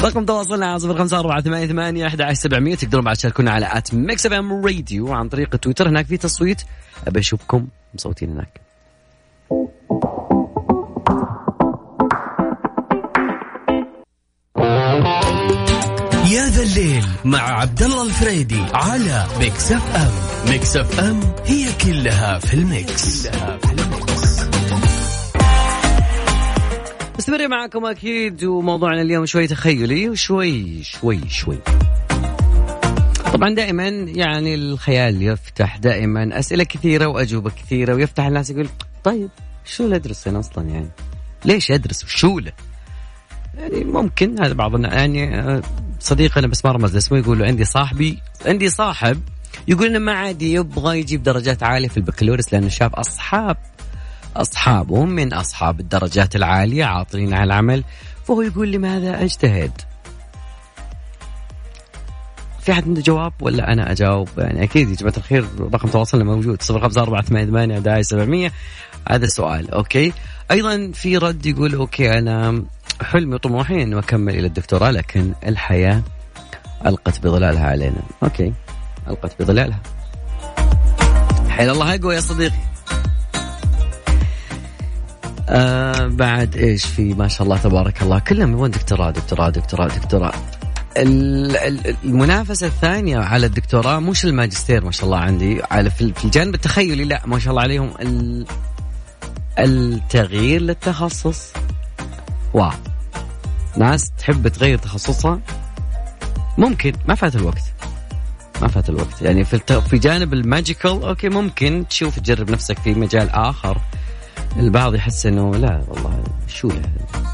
رقم 0.01 0.25
تواصلنا 0.25 0.67
على 0.67 0.79
صفر 0.79 0.99
خمسة 0.99 1.19
أربعة 1.19 1.41
ثمانية 1.41 1.67
ثمانية 1.67 2.07
أحد 2.07 2.33
سبعمية 2.33 2.75
تقدرون 2.75 3.05
بعد 3.05 3.17
تشاركونا 3.17 3.51
على 3.51 3.69
at 3.73 3.95
Mix 3.95 4.27
FM 4.27 4.65
Radio 4.67 5.13
عن 5.13 5.29
طريق 5.29 5.57
تويتر. 5.57 5.89
هناك 5.89 6.07
في 6.07 6.17
تصويت 6.17 6.63
أبي 7.07 7.21
أشوفكم 7.21 7.67
مصوتين 7.95 8.31
هناك. 8.31 8.61
يا 16.31 16.49
ذا 16.49 16.63
الليل 16.63 17.05
مع 17.25 17.61
عبد 17.61 17.83
الله 17.83 18.03
الفريدي 18.03 18.63
على 18.75 19.27
Mix 19.41 19.73
FM 19.73 20.13
Mix 20.51 20.77
FM 20.77 21.21
هي 21.45 21.67
كلها 21.85 22.39
في 22.39 22.55
ال 22.55 22.69
mix, 22.69 23.27
كلها 23.29 23.59
في 23.59 23.73
ال 23.73 23.81
mix. 23.81 24.16
مستمرين 27.19 27.51
معكم 27.51 27.85
أكيد 27.87 28.45
وموضوعنا 28.45 29.03
اليوم 29.03 29.27
شوي 29.27 29.47
تخيلي 29.47 30.09
وشوي 30.09 30.83
شوي 30.83 31.29
شوي 31.29 31.59
طبعا 33.33 33.55
دائما 33.55 33.89
يعني 33.89 34.55
الخيال 34.55 35.23
يفتح 35.23 35.77
دائما 35.77 36.39
أسئلة 36.39 36.65
كثيرة 36.65 37.07
وأجوبة 37.07 37.51
كثيرة 37.51 37.95
ويفتح 37.95 38.25
الناس 38.25 38.51
يقول 38.51 38.69
طيب 39.05 39.29
شو 39.65 39.85
اللي 39.85 39.97
أدرس 39.97 40.29
أنا 40.29 40.41
أصلا 40.41 40.69
يعني؟ 40.69 40.89
ليش 41.45 41.71
أدرس 41.71 42.05
وشو 42.05 42.39
له؟ 42.39 42.53
يعني 43.59 43.85
ممكن 43.85 44.41
هذا 44.43 44.53
بعض 44.53 44.85
يعني 44.85 45.41
آه، 45.41 45.63
صديقنا 46.01 46.47
بس 46.47 46.65
ما 46.65 46.73
رمز 46.73 46.97
اسمه 46.97 47.19
يقول 47.19 47.45
عندي 47.45 47.65
صاحبي 47.65 48.19
عندي 48.47 48.71
صاحب 48.71 49.21
يقول 49.69 49.87
إنه 49.87 49.99
ما 49.99 50.13
عاد 50.13 50.43
يبغى 50.43 50.99
يجيب 50.99 51.23
درجات 51.23 51.63
عالية 51.63 51.89
في 51.89 51.97
البكالوريوس 51.97 52.53
لأنه 52.53 52.69
شاف 52.69 52.95
أصحاب 52.95 53.57
أصحابه 54.41 55.05
من 55.05 55.33
أصحاب 55.33 55.81
الدرجات 55.81 56.37
العالية 56.37 56.85
عاطلين 56.85 57.35
على 57.35 57.45
العمل 57.45 57.85
فهو 58.25 58.43
يقول 58.43 58.73
لماذا 58.73 59.25
أجتهد؟ 59.25 59.73
في 62.61 62.73
أحد 62.73 62.85
عنده 62.85 63.01
جواب 63.01 63.33
ولا 63.41 63.73
أنا 63.73 63.93
أجاوب؟ 63.93 64.29
يعني 64.39 64.63
أكيد 64.63 64.91
يا 64.91 64.95
جماعة 64.95 65.15
الخير 65.17 65.47
رقم 65.61 65.89
تواصلنا 65.89 66.25
موجود 66.25 66.63
صفر 66.63 66.81
خمسة 66.81 67.03
أربعة 67.03 67.23
ثمانية 67.23 67.47
ثمانية 67.47 68.03
سبعمية 68.03 68.53
هذا 69.11 69.27
سؤال. 69.27 69.71
okay. 69.71 70.13
أيضا 70.51 70.91
في 70.95 71.17
رد 71.17 71.47
يقول 71.47 71.75
okay 71.75 72.19
أنا 72.19 72.65
حلمي 73.03 73.35
وطموحي 73.35 73.83
أنه 73.83 73.99
أكمل 73.99 74.35
إلى 74.35 74.47
الدكتوراه 74.47 74.91
لكن 74.91 75.33
الحياة 75.47 76.03
ألقت 76.87 77.21
بظلالها 77.21 77.67
علينا. 77.67 78.03
okay. 78.23 78.53
ألقت 79.09 79.43
بظلالها. 79.43 79.81
حيل 81.49 81.71
الله 81.71 81.95
أقوى 81.95 82.15
يا 82.15 82.21
صديقي. 82.21 82.76
آه 85.49 86.07
بعد 86.07 86.57
إيش 86.57 86.85
في 86.85 87.15
ما 87.15 87.29
شاء 87.29 87.43
الله 87.43 87.57
تبارك 87.59 88.03
الله 88.03 88.19
كلهم 88.19 88.53
يبغون 88.53 88.71
دكتوراه 88.71 89.11
دكتوراه 89.11 89.51
دكتوراه 89.51 89.89
دكتوراه. 89.89 90.33
المنافسة 92.05 92.67
الثانية 92.67 93.19
على 93.19 93.47
الدكتوراه 93.47 93.99
مش 93.99 94.25
الماجستير 94.25 94.85
ما 94.85 94.91
شاء 94.91 95.05
الله 95.05 95.19
عندي 95.19 95.63
على 95.71 95.91
في 95.91 96.25
الجانب 96.25 96.55
التخيلي 96.55 97.05
لا 97.05 97.23
ما 97.27 97.39
شاء 97.39 97.51
الله 97.51 97.63
عليهم. 97.63 97.91
التغيير 99.59 100.61
للتخصص 100.61 101.53
wow. 102.55 102.71
ناس 103.77 104.11
تحب 104.19 104.49
تغير 104.49 104.79
تخصصها؟ 104.79 105.41
ممكن 106.59 106.93
ما 107.09 107.15
فات 107.15 107.37
الوقت. 107.37 107.73
ما 108.63 108.69
فات 108.69 108.89
الوقت. 108.89 109.23
يعني 109.23 109.45
في 109.45 109.81
في 109.91 109.99
جانب 109.99 110.33
ال 110.33 110.41
magical 110.42 111.03
okay 111.03 111.29
ممكن 111.29 111.85
تشوف 111.91 112.19
تجرب 112.19 112.51
نفسك 112.51 112.79
في 112.79 112.95
مجال 112.95 113.31
آخر. 113.31 113.81
البعض 114.59 114.95
يحس 114.95 115.27
إنه 115.27 115.55
لا 115.55 115.83
والله 115.89 116.25
شو 116.49 116.69
يعني؟ 116.69 117.27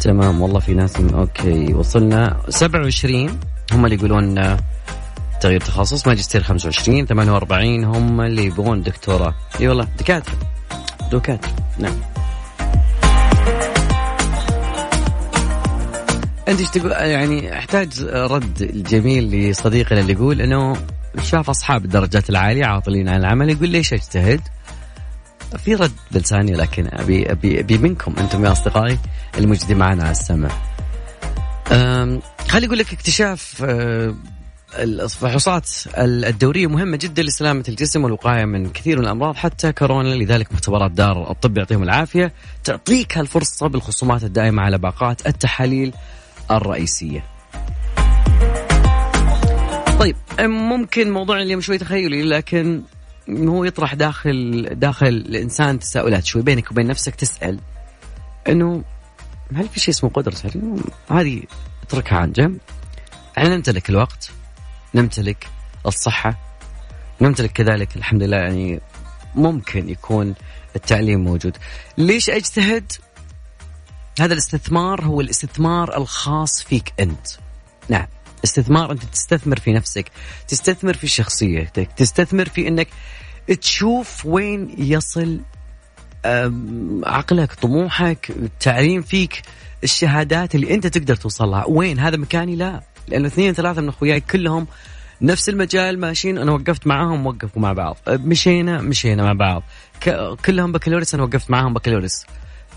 تمام 0.00 0.40
والله 0.42 0.60
في 0.60 0.74
ناس 0.74 0.96
okay 0.96 1.74
وصلنا 1.74 2.36
27 2.48 3.40
هم 3.72 3.84
اللي 3.84 3.96
يقولون 3.96 4.56
تغيير 5.40 5.60
تخصص 5.60 6.06
ماجستير 6.06 6.42
25 6.42 7.06
48 7.06 7.84
هم 7.84 8.20
اللي 8.20 8.44
يبغون 8.44 8.82
دكتوراه. 8.82 9.34
إي 9.60 9.68
والله 9.68 9.88
دكاترة 9.98 10.34
دكاترة. 11.12 11.50
نعم. 11.78 11.96
أنت 16.48 16.60
إيش 16.60 16.70
تقول؟ 16.70 16.90
يعني 16.90 17.58
أحتاج 17.58 18.02
رد 18.04 18.62
الجميل 18.62 19.50
لصديقنا 19.50 20.00
اللي 20.00 20.12
يقول 20.12 20.40
إنه 20.40 20.76
شاف 21.22 21.50
أصحاب 21.50 21.84
الدرجات 21.84 22.30
العالية 22.30 22.64
عاطلين 22.64 23.08
عن 23.08 23.20
العمل 23.20 23.50
يقول 23.50 23.68
ليش 23.68 23.92
أجتهد؟ 23.92 24.40
في 25.56 25.74
رد 25.74 25.92
بلساني 26.10 26.52
لكن 26.52 26.88
أبي 26.92 27.32
أبي 27.32 27.60
أبي 27.60 27.78
منكم 27.78 28.14
أنتم 28.18 28.44
يا 28.44 28.52
أصدقائي 28.52 28.98
الموجودين 29.38 29.78
معنا 29.78 30.02
على 30.02 30.10
السمع. 30.10 30.48
خلي 32.48 32.66
أقول 32.66 32.78
لك 32.78 32.92
اكتشاف 32.92 33.64
أه، 33.64 34.14
الفحوصات 34.78 35.70
الدورية 35.98 36.66
مهمة 36.66 36.96
جدا 36.96 37.22
لسلامة 37.22 37.64
الجسم 37.68 38.04
والوقاية 38.04 38.44
من 38.44 38.70
كثير 38.70 38.98
من 38.98 39.04
الأمراض 39.04 39.36
حتى 39.36 39.72
كورونا 39.72 40.14
لذلك 40.14 40.52
مختبرات 40.52 40.90
دار 40.90 41.30
الطب 41.30 41.58
يعطيهم 41.58 41.82
العافية 41.82 42.32
تعطيك 42.64 43.18
هالفرصة 43.18 43.66
بالخصومات 43.66 44.24
الدائمة 44.24 44.62
على 44.62 44.78
باقات 44.78 45.26
التحاليل 45.26 45.92
الرئيسية 46.50 47.24
طيب 49.98 50.16
ممكن 50.40 51.10
موضوع 51.10 51.42
اليوم 51.42 51.60
شوي 51.60 51.78
تخيلي 51.78 52.22
لكن 52.22 52.82
هو 53.28 53.64
يطرح 53.64 53.94
داخل 53.94 54.68
داخل 54.72 55.06
الإنسان 55.06 55.78
تساؤلات 55.78 56.24
شوي 56.24 56.42
بينك 56.42 56.70
وبين 56.70 56.86
نفسك 56.86 57.14
تسأل 57.14 57.60
إنه 58.48 58.84
هل 59.54 59.68
في 59.68 59.80
شيء 59.80 59.94
اسمه 59.94 60.10
قدرة؟ 60.10 60.34
هذه 61.10 61.42
اتركها 61.82 62.18
عن 62.18 62.32
جنب. 62.32 62.58
إحنا 63.38 63.56
نمتلك 63.56 63.90
الوقت 63.90 64.30
نمتلك 64.94 65.46
الصحة 65.86 66.38
نمتلك 67.20 67.52
كذلك 67.52 67.96
الحمد 67.96 68.22
لله 68.22 68.36
يعني 68.36 68.80
ممكن 69.34 69.88
يكون 69.88 70.34
التعليم 70.76 71.24
موجود. 71.24 71.56
ليش 71.98 72.30
أجتهد؟ 72.30 72.92
هذا 74.20 74.32
الاستثمار 74.32 75.04
هو 75.04 75.20
الاستثمار 75.20 75.96
الخاص 75.96 76.62
فيك 76.62 76.92
أنت. 77.00 77.26
نعم. 77.88 78.06
استثمار 78.44 78.92
انت 78.92 79.04
تستثمر 79.04 79.58
في 79.60 79.72
نفسك 79.72 80.04
تستثمر 80.48 80.94
في 80.94 81.06
شخصيتك 81.06 81.88
تستثمر 81.96 82.48
في 82.48 82.68
انك 82.68 82.88
تشوف 83.60 84.26
وين 84.26 84.74
يصل 84.78 85.40
عقلك 87.04 87.52
طموحك 87.54 88.30
التعليم 88.30 89.02
فيك 89.02 89.42
الشهادات 89.84 90.54
اللي 90.54 90.74
انت 90.74 90.86
تقدر 90.86 91.16
توصلها. 91.16 91.64
وين؟ 91.68 91.98
هذا 91.98 92.16
مكاني؟ 92.16 92.56
لا. 92.56 92.82
لأنه 93.08 93.26
اثنين 93.26 93.52
ثلاثة 93.52 93.80
من 93.80 93.88
أخوياي 93.88 94.20
كلهم 94.20 94.66
نفس 95.22 95.48
المجال 95.48 96.00
ماشيين 96.00 96.38
أنا 96.38 96.52
وقفت 96.52 96.86
معاهم 96.86 97.26
وقفوا 97.26 97.62
مع 97.62 97.72
بعض. 97.72 97.96
مشينا 98.08 98.80
مشينا 98.80 99.22
مع 99.22 99.32
بعض. 99.32 99.62
كلهم 100.44 100.72
بكالوريوس 100.72 101.14
أنا 101.14 101.22
وقفت 101.22 101.50
معاهم 101.50 101.74
بكالوريوس. 101.74 102.26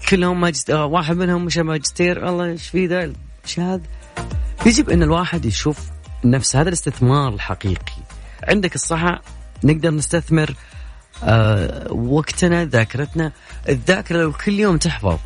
كلهم 0.10 0.42
ماجستير 0.42 0.76
واحد 0.76 1.16
منهم 1.16 1.46
مشى 1.46 1.64
ماجستير. 1.64 2.30
الله 2.30 2.46
إيش 2.46 2.68
في 2.68 2.86
ذا؟ 2.86 3.14
هذا 3.58 3.82
يجب 4.66 4.90
أن 4.90 5.04
الواحد 5.04 5.46
يشوف 5.46 5.78
نفس 6.26 6.56
هذا 6.56 6.68
الاستثمار 6.68 7.34
الحقيقي. 7.34 8.02
عندك 8.44 8.76
الصحة 8.76 9.22
نقدر 9.64 9.92
نستثمر 9.92 10.56
آه 11.24 11.92
وقتنا 11.94 12.66
ذاكرتنا. 12.66 13.32
الذاكرة 13.70 14.18
لو 14.18 14.32
كل 14.32 14.60
يوم 14.60 14.78
تحفظ 14.78 15.18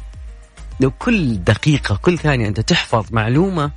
لو 0.79 0.91
كل 0.91 1.43
دقيقة 1.43 1.95
كل 1.95 2.17
ثانية 2.17 2.47
أنت 2.47 2.59
تحفظ 2.59 3.05
معلومة 3.11 3.71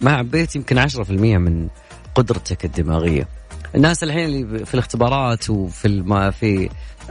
ما 0.00 0.12
عبيت 0.12 0.56
يمكن 0.56 0.88
10% 0.88 1.10
من 1.10 1.68
قدرتك 2.14 2.64
الدماغية. 2.64 3.28
الناس 3.74 4.02
الحين 4.04 4.24
اللي 4.24 4.66
في 4.66 4.74
الاختبارات 4.74 5.50
وفي 5.50 5.84
الم... 5.84 6.30
في 6.30 6.70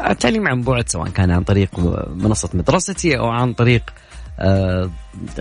التعليم 0.10 0.48
عن 0.48 0.62
بعد 0.62 0.90
سواء 0.90 1.10
كان 1.10 1.32
عن 1.32 1.44
طريق 1.44 1.80
منصة 2.10 2.50
مدرستي 2.54 3.18
أو 3.18 3.28
عن 3.28 3.54
طريق 3.54 3.82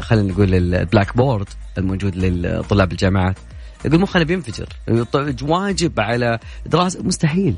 خلينا 0.01 0.33
نقول 0.33 0.55
ال 0.55 1.17
Blackboard 1.17 1.49
الموجود 1.79 2.17
لطلاب 2.17 2.93
الجامعات. 2.93 3.39
يقول 3.85 4.01
مخنا 4.01 4.25
بينفجر. 4.25 4.69
واجب 5.43 6.01
على 6.01 6.39
دراسة 6.67 7.03
مستحيل. 7.03 7.55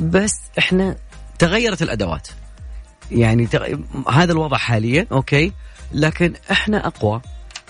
بس 0.00 0.40
إحنا 0.58 0.96
تغيرت 1.38 1.82
الأدوات. 1.82 2.28
يعني 3.10 3.46
تغ... 3.46 3.76
هذا 4.10 4.32
الوضع 4.32 4.56
حاليا 4.56 5.06
أوكي 5.12 5.52
لكن 5.92 6.34
إحنا 6.50 6.86
أقوى 6.86 7.20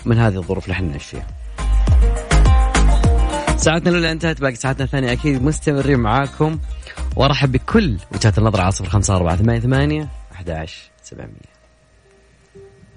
من 0.05 0.17
هذه 0.17 0.35
الظروف 0.35 0.63
اللي 0.63 0.73
إحنا 0.73 0.87
نعيش 0.87 1.03
فيها. 1.03 1.27
ساعتنا 3.57 3.89
الأولى 3.89 4.11
انتهت 4.11 4.41
باقي 4.41 4.55
ساعتنا 4.55 4.85
الثانية 4.85 5.11
أكيد 5.11 5.43
مستمرين 5.43 5.99
معاكم. 5.99 6.59
وأرحب 7.15 7.51
بكل 7.51 7.97
وجهات 8.11 8.37
النظر 8.37 8.61
على 8.61 8.71
صفر 8.71 8.89
خمسة 8.89 9.15
أربعة 9.15 9.35
ثمانية 9.35 9.59
ثمانية 9.59 10.09
أحد 10.31 10.49
عشر 10.49 10.81
سبعمية. 11.03 11.54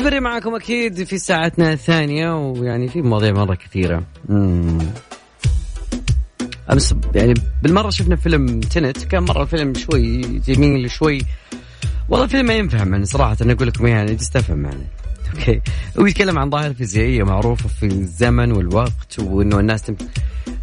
مستمرين 0.00 0.22
معكم 0.22 0.54
أكيد 0.54 1.04
في 1.04 1.18
ساعتنا 1.18 1.72
الثانية 1.72 2.50
ويعني 2.50 2.88
في 2.88 3.02
مواضيع 3.02 3.32
مرة 3.32 3.54
كثيرة. 3.54 4.02
مم. 4.28 4.78
أمس 6.72 6.94
يعني 7.14 7.34
بالمرة 7.62 7.90
شفنا 7.90 8.16
فيلم 8.16 8.60
تنت 8.60 9.04
كان 9.04 9.22
مرة 9.22 9.42
الفيلم 9.42 9.74
شوي 9.74 10.20
جميل 10.22 10.90
شوي. 10.90 11.20
والله 12.08 12.24
الفيلم 12.24 12.46
ما 12.46 12.54
ينفهم 12.54 12.92
يعني 12.92 13.04
صراحة 13.04 13.36
أنا 13.42 13.52
أقول 13.52 13.68
لكم 13.68 13.86
يعني 13.86 14.16
تستفهم 14.16 14.64
يعني. 14.64 14.86
أوكي. 15.34 15.60
هو 15.98 16.06
يتكلم 16.06 16.38
عن 16.38 16.50
ظاهرة 16.50 16.72
فيزيائية 16.72 17.22
معروفة 17.22 17.68
في 17.68 17.86
الزمن 17.86 18.52
والوقت 18.52 19.18
وإنه 19.18 19.60
الناس 19.60 19.82
تم... 19.82 19.96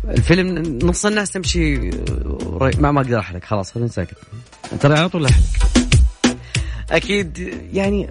الفيلم 0.10 0.80
نص 0.84 1.06
الناس 1.06 1.32
تمشي 1.32 1.78
ما 2.80 2.92
ما 2.92 3.02
أقدر 3.02 3.20
أحرق 3.20 3.44
خلاص 3.44 3.72
خلينا 3.72 3.90
ساكت. 3.90 4.18
ترى 4.80 4.98
على 4.98 5.10
طول 5.10 5.26
أحرق. 5.26 5.44
أكيد 6.92 7.38
يعني 7.74 8.10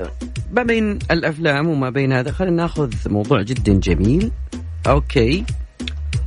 ما 0.52 0.62
بين 0.62 0.98
الأفلام 1.10 1.68
وما 1.68 1.90
بين 1.90 2.12
هذا 2.12 2.32
خلينا 2.32 2.56
ناخذ 2.56 2.92
موضوع 3.06 3.42
جدا 3.42 3.72
جميل. 3.72 4.32
okay. 4.86 5.44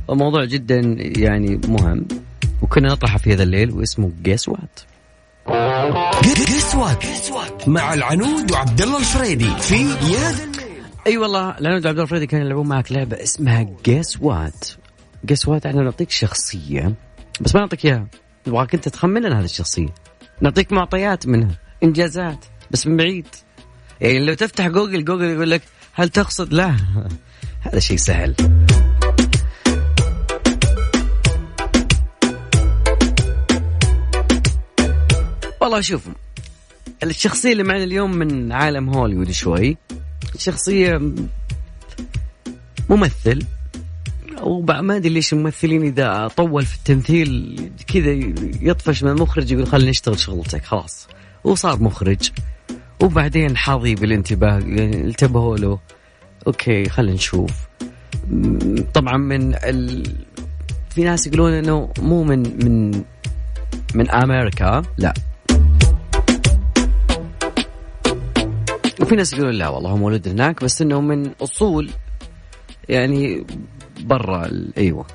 وموضوع 0.08 0.44
جدا 0.44 0.80
يعني 0.98 1.60
مهم. 1.68 2.06
وكنا 2.62 2.88
نطرحه 2.88 3.18
في 3.18 3.32
هذا 3.32 3.42
الليل 3.42 3.70
واسمه 3.70 4.12
Guess 4.22 4.48
What 4.48 4.80
Guess 6.22 6.74
What 6.74 7.68
مع 7.68 7.94
العنود 7.94 8.52
وعبد 8.52 8.82
الله 8.82 8.98
الفريدي 8.98 9.50
في 9.60 9.76
يا 10.12 10.50
أي 11.06 11.16
والله 11.16 11.58
العنود 11.58 11.84
وعبد 11.84 11.86
الله 11.86 12.02
الفريدي 12.02 12.26
كانوا 12.26 12.46
يلعبون 12.46 12.68
معك 12.68 12.92
لعبة 12.92 13.22
اسمها 13.22 13.66
Guess 13.84 14.18
What 14.20 14.68
Guess 15.26 15.48
What 15.48 15.66
إحنا 15.66 15.82
نعطيك 15.82 16.10
شخصية 16.10 16.94
بس 17.40 17.54
ما 17.54 17.60
نعطيك 17.60 17.84
إياها. 17.84 18.06
نبغاك 18.46 18.74
أنت 18.74 18.88
تخمن 18.88 19.22
لنا 19.22 19.40
هذه 19.40 19.44
الشخصية. 19.44 19.88
نعطيك 20.40 20.72
معطيات 20.72 21.26
منها 21.26 21.58
إنجازات 21.82 22.44
بس 22.70 22.86
من 22.86 22.96
بعيد. 22.96 23.26
يعني 24.00 24.26
لو 24.26 24.34
تفتح 24.34 24.68
جوجل 24.68 25.04
جوجل 25.04 25.24
يقول 25.24 25.50
لك 25.50 25.62
هل 25.92 26.08
تقصد؟ 26.08 26.52
لا. 26.52 26.76
هذا 27.60 27.78
شيء 27.78 27.96
سهل. 27.96 28.34
والله 35.60 35.80
شوف 35.80 36.08
الشخصية 37.02 37.52
اللي 37.52 37.62
معنا 37.62 37.84
اليوم 37.84 38.10
من 38.16 38.52
عالم 38.52 38.88
هوليوود 38.88 39.30
شوي 39.30 39.76
شخصية 40.38 41.00
ممثل. 42.88 43.42
وما 44.42 44.96
أدري 44.96 45.08
ليش 45.08 45.32
الممثلين 45.32 45.82
إذا 45.82 46.28
طول 46.36 46.66
في 46.66 46.76
التمثيل 46.76 47.70
كذا 47.86 48.10
يطفش 48.60 49.02
من 49.02 49.10
المخرج 49.10 49.52
يقول 49.52 49.66
خلينا 49.66 49.90
نشتغل 49.90 50.18
شغلتك 50.18 50.64
خلاص. 50.64 51.08
وصار 51.44 51.82
مخرج. 51.82 52.30
وبعدين 53.02 53.56
حظي 53.56 53.94
بالانتباه 53.94 54.58
يعني 54.58 55.00
انتبهوا 55.00 55.56
له. 55.56 55.78
أوكي 56.46 56.88
خلينا 56.88 57.14
نشوف. 57.14 57.50
طبعا 58.94 59.16
من 59.16 59.54
ال... 59.54 60.14
في 60.90 61.04
ناس 61.04 61.26
يقولون 61.26 61.52
إنه 61.52 61.92
مو 61.98 62.24
من 62.24 62.66
من 62.66 63.02
من 63.94 64.10
أمريكا. 64.10 64.82
لا. 64.98 65.14
وفي 69.00 69.16
ناس 69.16 69.32
يقولون 69.32 69.54
لا 69.54 69.68
والله 69.68 69.90
هو 69.90 69.96
مولود 69.96 70.28
هناك 70.28 70.64
بس 70.64 70.82
إنه 70.82 71.00
من 71.00 71.30
أصول 71.42 71.90
يعني 72.88 73.46
برا 74.00 74.50
أيوه. 74.78 75.06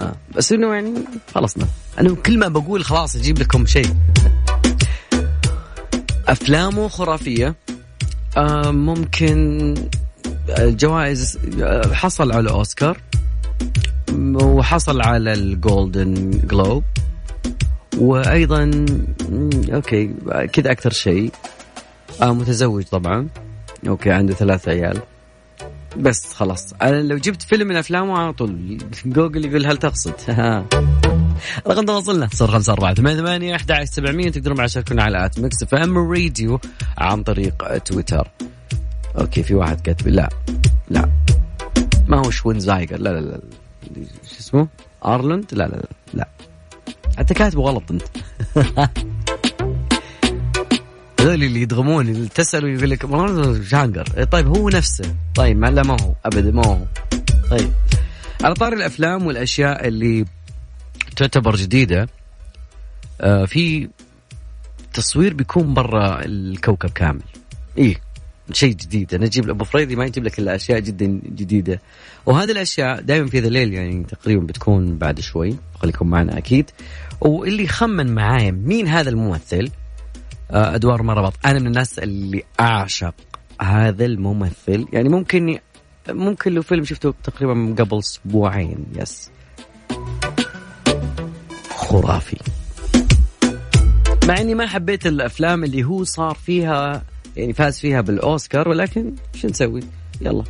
آه. 0.00 0.16
بس 0.36 0.52
إنه 0.52 0.74
يعني 0.74 0.94
خلصنا. 1.34 1.66
أنا 1.98 2.14
كل 2.14 2.38
ما 2.38 2.48
بقول 2.48 2.84
خلاص 2.84 3.16
أجيب 3.16 3.38
لكم 3.38 3.66
شيء. 3.66 3.94
أفلامه 6.28 6.88
خرافية. 6.88 7.54
آه 8.36 8.70
ممكن 8.70 9.74
جوائز 10.58 11.38
آه، 11.62 11.94
حصل 11.94 12.32
على 12.32 12.50
أوسكار. 12.50 13.00
وحصل 14.42 15.00
على 15.00 15.32
الجولدن 15.32 16.30
جلوب. 16.30 16.84
وأيضا 17.98 18.86
okay 19.72 20.14
كذا 20.52 20.72
أكثر 20.72 20.90
شيء. 20.90 21.32
آه 22.22 22.32
متزوج 22.32 22.84
طبعا. 22.84 23.28
okay 23.88 24.10
عنده 24.10 24.34
ثلاث 24.34 24.68
عيال. 24.68 25.00
بس 25.96 26.34
خلاص. 26.34 26.72
أنا 26.82 27.02
لو 27.02 27.16
جبت 27.16 27.42
فيلم 27.42 27.68
من 27.68 27.76
أفلامه 27.76 28.18
على 28.18 28.32
طول 28.32 28.78
جوجل 29.06 29.44
يقول 29.44 29.66
هل 29.66 29.76
تقصد؟ 29.76 30.14
رقم 31.68 31.86
تواصلنا 31.86 32.28
صفر 32.32 32.50
خمسة 32.50 32.72
أربعة 32.72 32.94
ثمانية 32.94 33.20
ثمانية 33.20 33.56
أحد 33.56 33.70
عشر 33.70 33.84
سبعمية 33.84 34.30
تقدرون 34.30 34.56
مع 34.56 34.66
شاركونا 34.66 35.02
على 35.02 35.26
at 35.26 35.38
Mix 35.38 35.62
FM 35.62 35.98
Radio 35.98 36.60
عن 36.98 37.22
طريق 37.22 37.78
تويتر. 37.78 38.28
okay 39.20 39.42
في 39.42 39.54
واحد 39.54 39.80
كاتب 39.80 40.08
لا 40.08 40.28
لا. 40.90 41.10
ما 42.06 42.18
هو 42.18 42.30
شوارزنيجر 42.30 42.98
لا 42.98 43.08
لا 43.08 43.20
لا. 43.20 43.40
شو 44.28 44.38
اسمه؟ 44.40 44.68
أرلند 45.04 45.46
لا 45.52 45.64
لا 45.64 45.76
لا, 45.76 45.88
لا. 46.14 46.28
حتى 47.18 47.34
كاتبه 47.34 47.62
غلط 47.62 47.82
أنت. 47.90 48.02
هذول 51.20 51.44
اللي 51.44 51.62
يدغمون 51.62 52.08
اللي 52.08 52.28
تسألوا 52.28 52.68
يقول 52.68 52.90
لك 52.90 53.06
شانقر 53.62 54.24
طيب 54.24 54.46
هو 54.46 54.68
نفسه. 54.68 55.14
طيب 55.34 55.58
ما 55.58 55.66
لا 55.66 55.82
ما 55.82 55.96
هو. 56.02 56.14
ابدا 56.24 56.50
ما 56.50 56.66
هو. 56.66 56.78
طيب. 57.50 57.72
على 58.44 58.54
طار 58.54 58.72
الأفلام 58.72 59.26
والأشياء 59.26 59.88
اللي 59.88 60.24
تعتبر 61.18 61.56
جديدة. 61.56 62.08
آه 63.20 63.44
في 63.44 63.88
تصوير 64.92 65.34
بيكون 65.34 65.74
برا 65.74 66.24
الكوكب 66.24 66.90
كامل. 66.90 67.22
إيه 67.78 68.00
شيء 68.52 68.74
جديد. 68.74 69.14
أنا 69.14 69.26
أجيب 69.26 69.50
أبو 69.50 69.64
فريدي 69.64 69.96
ما 69.96 70.04
يجيب 70.04 70.24
لك 70.24 70.38
إلا 70.38 70.54
أشياء 70.54 70.80
جدا 70.80 71.06
جديدة. 71.24 71.80
وهذه 72.26 72.50
الأشياء 72.50 73.00
دائما 73.00 73.26
في 73.26 73.40
ذا 73.40 73.48
الليل 73.48 73.74
يعني 73.74 74.04
تقريبا 74.04 74.46
بتكون 74.46 74.98
بعد 74.98 75.20
شوي. 75.20 75.56
خليكم 75.74 76.10
معنا 76.10 76.38
أكيد. 76.38 76.70
واللي 77.20 77.66
خمن 77.66 78.14
معايا 78.14 78.50
مين 78.50 78.88
هذا 78.88 79.10
الممثل؟ 79.10 79.70
آه، 80.50 80.74
أدوار 80.74 81.02
مره 81.02 81.20
بط 81.20 81.34
أنا 81.46 81.58
من 81.58 81.66
الناس 81.66 81.98
اللي 81.98 82.42
أعشق 82.60 83.14
هذا 83.60 84.04
الممثل. 84.04 84.86
يعني 84.92 85.08
ممكن 85.08 85.58
ممكن 86.08 86.52
لو 86.52 86.62
فيلم 86.62 86.84
شفته 86.84 87.14
تقريبا 87.24 87.74
قبل 87.78 87.98
أسبوعين. 87.98 88.86
يس. 88.96 89.30
خرافي. 91.88 92.36
مع 94.24 94.40
إني 94.40 94.54
ما 94.54 94.66
حبيت 94.66 95.06
الأفلام 95.06 95.64
اللي 95.64 95.84
هو 95.84 96.04
صار 96.04 96.34
فيها 96.34 97.02
يعني 97.36 97.52
فاز 97.52 97.78
فيها 97.78 98.00
بالأوسكار 98.00 98.68
ولكن 98.68 99.14
شو 99.34 99.48
نسوي؟ 99.48 99.80
يلا. 100.20 100.44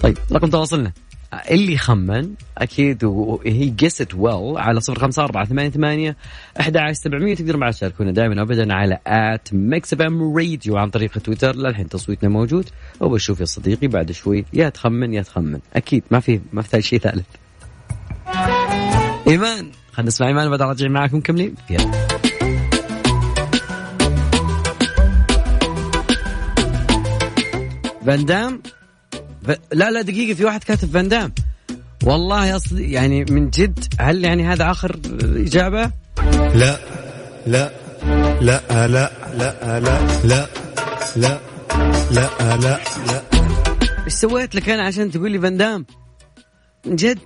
طيب 0.00 0.18
رقم 0.32 0.50
تواصلنا. 0.50 0.92
اللي 1.50 1.78
خمن 1.78 2.30
أكيد 2.58 3.04
و 3.04 3.68
he 3.68 3.78
guessed 3.78 4.14
well 4.14 4.58
على 4.58 4.80
صفر 4.80 4.98
خمسة 4.98 5.24
أربعة 5.24 5.44
ثمانية 5.44 5.70
ثمانية 5.70 6.16
أحد 6.60 6.76
عشر 6.76 6.92
سبعمية 6.92 7.34
تقدروا 7.34 7.60
معنا 7.60 7.72
تشاركونا 7.72 8.12
دائما 8.12 8.42
أبدا 8.42 8.74
على 8.74 8.98
at 9.06 9.48
Mix 9.52 9.92
FM 9.92 10.36
Radio 10.36 10.76
عن 10.76 10.90
طريق 10.90 11.18
تويتر. 11.18 11.56
للحين 11.56 11.88
تصويتنا 11.88 12.28
موجود. 12.28 12.68
وبشوف 13.00 13.40
يا 13.40 13.44
صديقي 13.44 13.86
بعد 13.86 14.12
شوي 14.12 14.44
يا 14.52 14.68
تخمن 14.68 15.14
يا 15.14 15.22
تخمن. 15.22 15.60
أكيد 15.74 16.02
ما 16.10 16.20
في 16.20 16.40
ما 16.52 16.62
في 16.62 16.82
شيء 16.82 16.98
ثالث. 16.98 17.26
إيمان 19.28 19.70
خلينا 19.92 20.08
نسمع 20.08 20.28
إيمان 20.28 20.50
بعد 20.50 20.62
راجع 20.62 20.88
معاكم 20.88 21.16
مكملين 21.16 21.54
يلا 21.70 21.90
فان 28.06 28.24
دام 28.24 28.62
ف... 29.46 29.50
لا 29.72 29.90
لا 29.90 30.02
دقيقة 30.02 30.34
في 30.34 30.44
واحد 30.44 30.64
كاتب 30.64 30.90
فان 30.90 31.08
دام 31.08 31.32
والله 32.04 32.56
أصلي 32.56 32.92
يعني 32.92 33.24
من 33.24 33.50
جد 33.50 33.84
هل 34.00 34.24
يعني 34.24 34.46
هذا 34.46 34.70
آخر 34.70 35.00
إجابة؟ 35.22 35.90
لا 36.54 36.78
لا 37.46 37.70
لا 38.40 38.60
لا 38.70 38.88
لا 38.88 39.10
لا 39.34 39.80
لا 40.24 40.46
لا 41.16 41.40
لا 42.10 42.30
لا 42.40 42.56
لا 42.56 42.80
إيش 44.04 44.12
سويت 44.12 44.54
لك 44.54 44.68
أنا 44.68 44.82
عشان 44.82 45.10
تقول 45.10 45.30
لي 45.30 45.40
فان 45.40 45.56
دام؟ 45.56 45.86
من 46.86 46.96
جد 46.96 47.18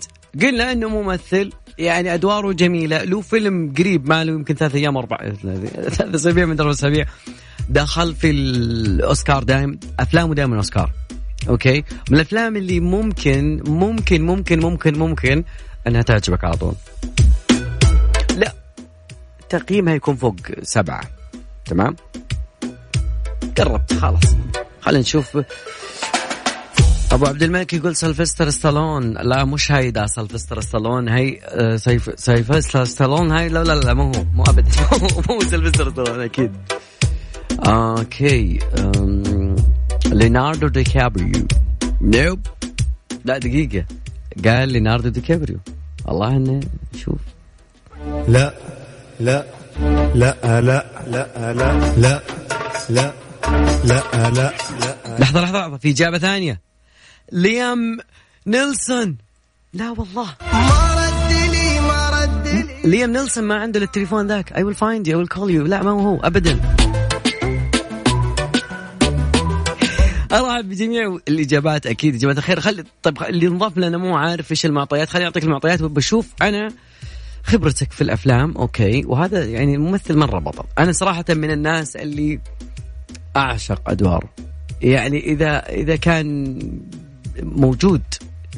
قلنا 0.43 0.73
انه 0.73 0.89
ممثل 0.89 1.53
يعني 1.81 2.15
أدواره 2.15 2.53
جميلة. 2.53 3.05
له 3.05 3.21
فيلم 3.21 3.73
قريب 3.79 4.09
ما 4.09 4.25
له 4.25 4.33
يمكن 4.33 4.55
ثلاث 4.55 4.75
أيام 4.75 4.97
أربع 4.97 5.17
ثلاث 5.97 6.15
أسابيع 6.15 6.47
من 6.47 6.57
ثلاث 6.57 6.77
أسابيع. 6.77 7.07
دخل 7.69 8.15
في 8.15 8.31
الأوسكار 8.31 9.43
دائم 9.43 9.81
أفلامه 10.01 10.35
دائما 10.35 10.57
اوسكار 10.57 10.91
okay؟ 11.49 11.85
من 12.11 12.17
الأفلام 12.17 12.57
اللي 12.57 12.81
ممكن 12.81 13.63
ممكن 13.67 14.23
ممكن 14.23 14.61
ممكن 14.61 14.99
ممكن 14.99 15.45
أنها 15.87 16.03
تعجبك 16.03 16.45
على 16.45 16.57
طول. 16.57 16.75
لا. 18.37 18.53
تقييمها 19.49 19.95
يكون 19.95 20.17
فوق 20.17 20.37
سبعة. 20.63 21.01
تمام؟ 21.65 21.97
قربت 23.59 23.93
خلاص. 23.93 24.37
خلينا 24.81 25.01
نشوف 25.01 25.39
ابو 27.13 27.27
عبد 27.27 27.43
الملك 27.43 27.73
يقول 27.73 27.97
سلفستر 27.97 28.51
ستالون 28.51 29.13
لا 29.13 29.45
مش 29.45 29.73
هاي 29.73 29.91
ده 29.91 30.07
سلفستر 30.07 30.61
ستالون 30.61 31.09
هاي 31.09 31.41
آه، 31.45 31.77
safe 31.77 32.11
سلفستر 32.17 32.85
ستالون 32.85 33.31
هاي 33.31 33.49
لا 33.49 33.65
لا 33.65 33.75
لا 33.75 33.95
مو 33.95 34.03
هو 34.03 34.25
مو 34.35 34.43
ابدا 34.43 34.71
مو 35.29 35.41
سلفستر 35.41 35.91
ستالون 35.91 36.21
أكيد 36.21 36.53
okay 37.67 38.59
ليناردو 40.07 40.69
دي 40.69 40.85
كابريو 40.85 41.47
nope 42.01 42.41
لا 43.25 43.39
دقيقة 43.39 43.85
قال 44.45 44.69
ليناردو 44.69 45.09
دي 45.09 45.21
كابريو 45.21 45.59
الله 46.09 46.37
انه 46.37 46.61
شوف 46.97 47.21
لا 48.29 48.55
لا 49.21 49.45
لا 50.15 50.37
لا 50.45 50.61
لا 50.61 50.85
لا 51.07 51.27
لا 51.97 52.23
لا 52.91 53.13
لا 53.85 54.31
لا 54.31 54.53
لحظة 55.19 55.41
لحظة 55.41 55.77
في 55.77 55.91
إجابة 55.91 56.19
ثانية 56.19 56.70
ليام 57.33 57.99
نيلسون. 58.47 59.17
لا 59.75 59.91
والله. 59.91 60.37
ما 60.53 60.95
رد 60.95 61.33
لي 61.33 61.81
ما 61.81 62.11
رد 62.11 62.49
لي. 62.49 62.91
ليام 62.91 63.13
نيلسون 63.13 63.45
ما 63.45 63.55
عنده 63.55 63.83
التليفون 63.83 64.27
ذاك. 64.27 64.53
I 64.53 64.63
will 64.63 64.75
find 64.75 65.07
you 65.07 65.19
will 65.19 65.27
kill 65.27 65.51
you 65.51 65.67
لا 65.67 65.83
ما 65.83 65.91
هو 65.91 66.21
ابدا. 66.21 66.61
أرحب 70.33 70.69
بجميع 70.69 71.19
الإجابات 71.29 71.87
أكيد 71.87 72.19
جماعة 72.19 72.37
الخير. 72.39 72.61
خلي 72.61 72.85
طيب 73.03 73.23
اللي 73.23 73.47
انضاف 73.47 73.79
لنا 73.79 73.99
مو 73.99 74.17
عارف 74.17 74.51
إيش 74.51 74.67
المعطيات. 74.67 75.09
خليني 75.09 75.27
اعطيك 75.27 75.45
المعطيات 75.45 75.83
وبشوف 75.83 76.27
أنا 76.43 76.69
خبرتك 77.45 77.93
في 77.93 78.01
الأفلام. 78.01 78.57
okay. 78.57 79.05
وهذا 79.07 79.45
يعني 79.45 79.79
ممثل 79.79 80.17
مرة 80.17 80.39
بطل. 80.39 80.65
أنا 80.79 80.93
صراحة 80.93 81.25
من 81.31 81.51
الناس 81.51 81.97
اللي 81.97 82.41
أعشق 83.37 83.91
ادواره 83.91 84.31
يعني 84.83 85.19
إذا 85.19 85.69
إذا 85.69 85.97
كان 85.97 86.59
موجود. 87.43 88.03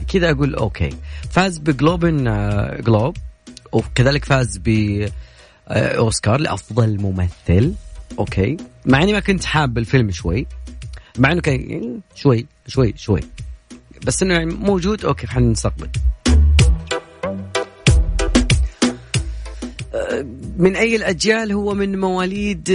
كذا 0.09 0.31
أقول 0.31 0.55
okay. 0.55 0.91
فاز 1.31 1.59
ب 1.59 1.69
Golden 1.69 2.27
آه، 2.27 2.81
Globe 2.81 3.17
وكذلك 3.73 4.25
فاز 4.25 4.59
ب 4.65 4.69
آه، 5.69 5.99
أوسكار 5.99 6.41
لأفضل 6.41 7.01
ممثل. 7.01 7.75
okay. 8.19 8.57
مع 8.87 9.03
إني 9.03 9.13
ما 9.13 9.21
كنت 9.21 9.45
حاب 9.45 9.79
الفيلم 9.79 10.11
شوي. 10.11 10.47
مع 11.19 11.33
إنه 11.33 11.41
كان 11.41 12.01
شوي 12.15 12.47
شوي 12.67 12.95
شوي. 12.97 13.21
بس 14.07 14.23
إنه 14.23 14.35
يعني 14.35 14.55
موجود 14.55 15.05
okay 15.05 15.27
خلينا 15.27 15.51
نستقبل. 15.51 15.89
آه، 19.95 20.27
من 20.59 20.77
أي 20.77 20.97
الأجيال 20.97 21.53
هو 21.53 21.75
من 21.75 22.01
مواليد 22.01 22.69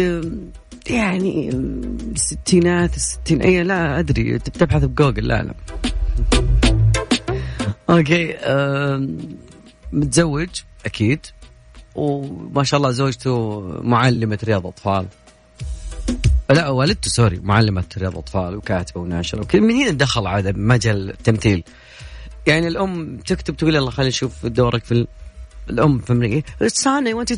يعني 0.90 1.50
الستينات 1.50 2.96
الستين؟ 2.96 3.42
أي 3.42 3.64
لا 3.64 4.00
أدري. 4.00 4.40
تبحث 4.40 4.84
بجوجل 4.84 5.28
لا 5.28 5.44
لا. 5.44 5.54
okay 7.90 8.36
متزوج 9.92 10.50
أكيد 10.86 11.26
وما 11.96 12.64
شاء 12.64 12.78
الله 12.78 12.92
زوجته 12.92 13.60
معلمة 13.82 14.40
رياض 14.44 14.68
أطفال. 14.68 15.06
لا 16.50 16.70
والدته 16.70 17.10
sorry 17.10 17.40
معلمة 17.44 17.84
رياض 17.98 18.18
أطفال 18.18 18.56
وكاتبة 18.56 19.02
وناشرة 19.02 19.42
وكذا. 19.42 19.62
من 19.62 19.76
هنا 19.76 19.92
دخل 19.92 20.28
على 20.28 20.54
مجال 20.54 21.10
التمثيل. 21.10 21.64
يعني 22.48 22.68
الأم 22.68 23.18
تكتب 23.18 23.58
تقول 23.58 23.76
يلا 23.76 23.92
خلينا 23.92 24.10
نشوف 24.10 24.46
دورك 24.46 24.84
في 24.84 24.92
ال... 24.92 25.08
الأم 25.70 26.00
في 26.00 26.14
وانت 27.14 27.34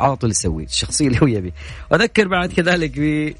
على 0.00 0.16
طول 0.16 0.30
يسوي 0.30 0.64
الشخصية 0.64 1.06
اللي 1.06 1.22
هو 1.22 1.26
يبي. 1.26 1.52
واذكر 1.90 2.28
بعد 2.28 2.52
كذلك 2.52 2.92
ب 2.98 3.34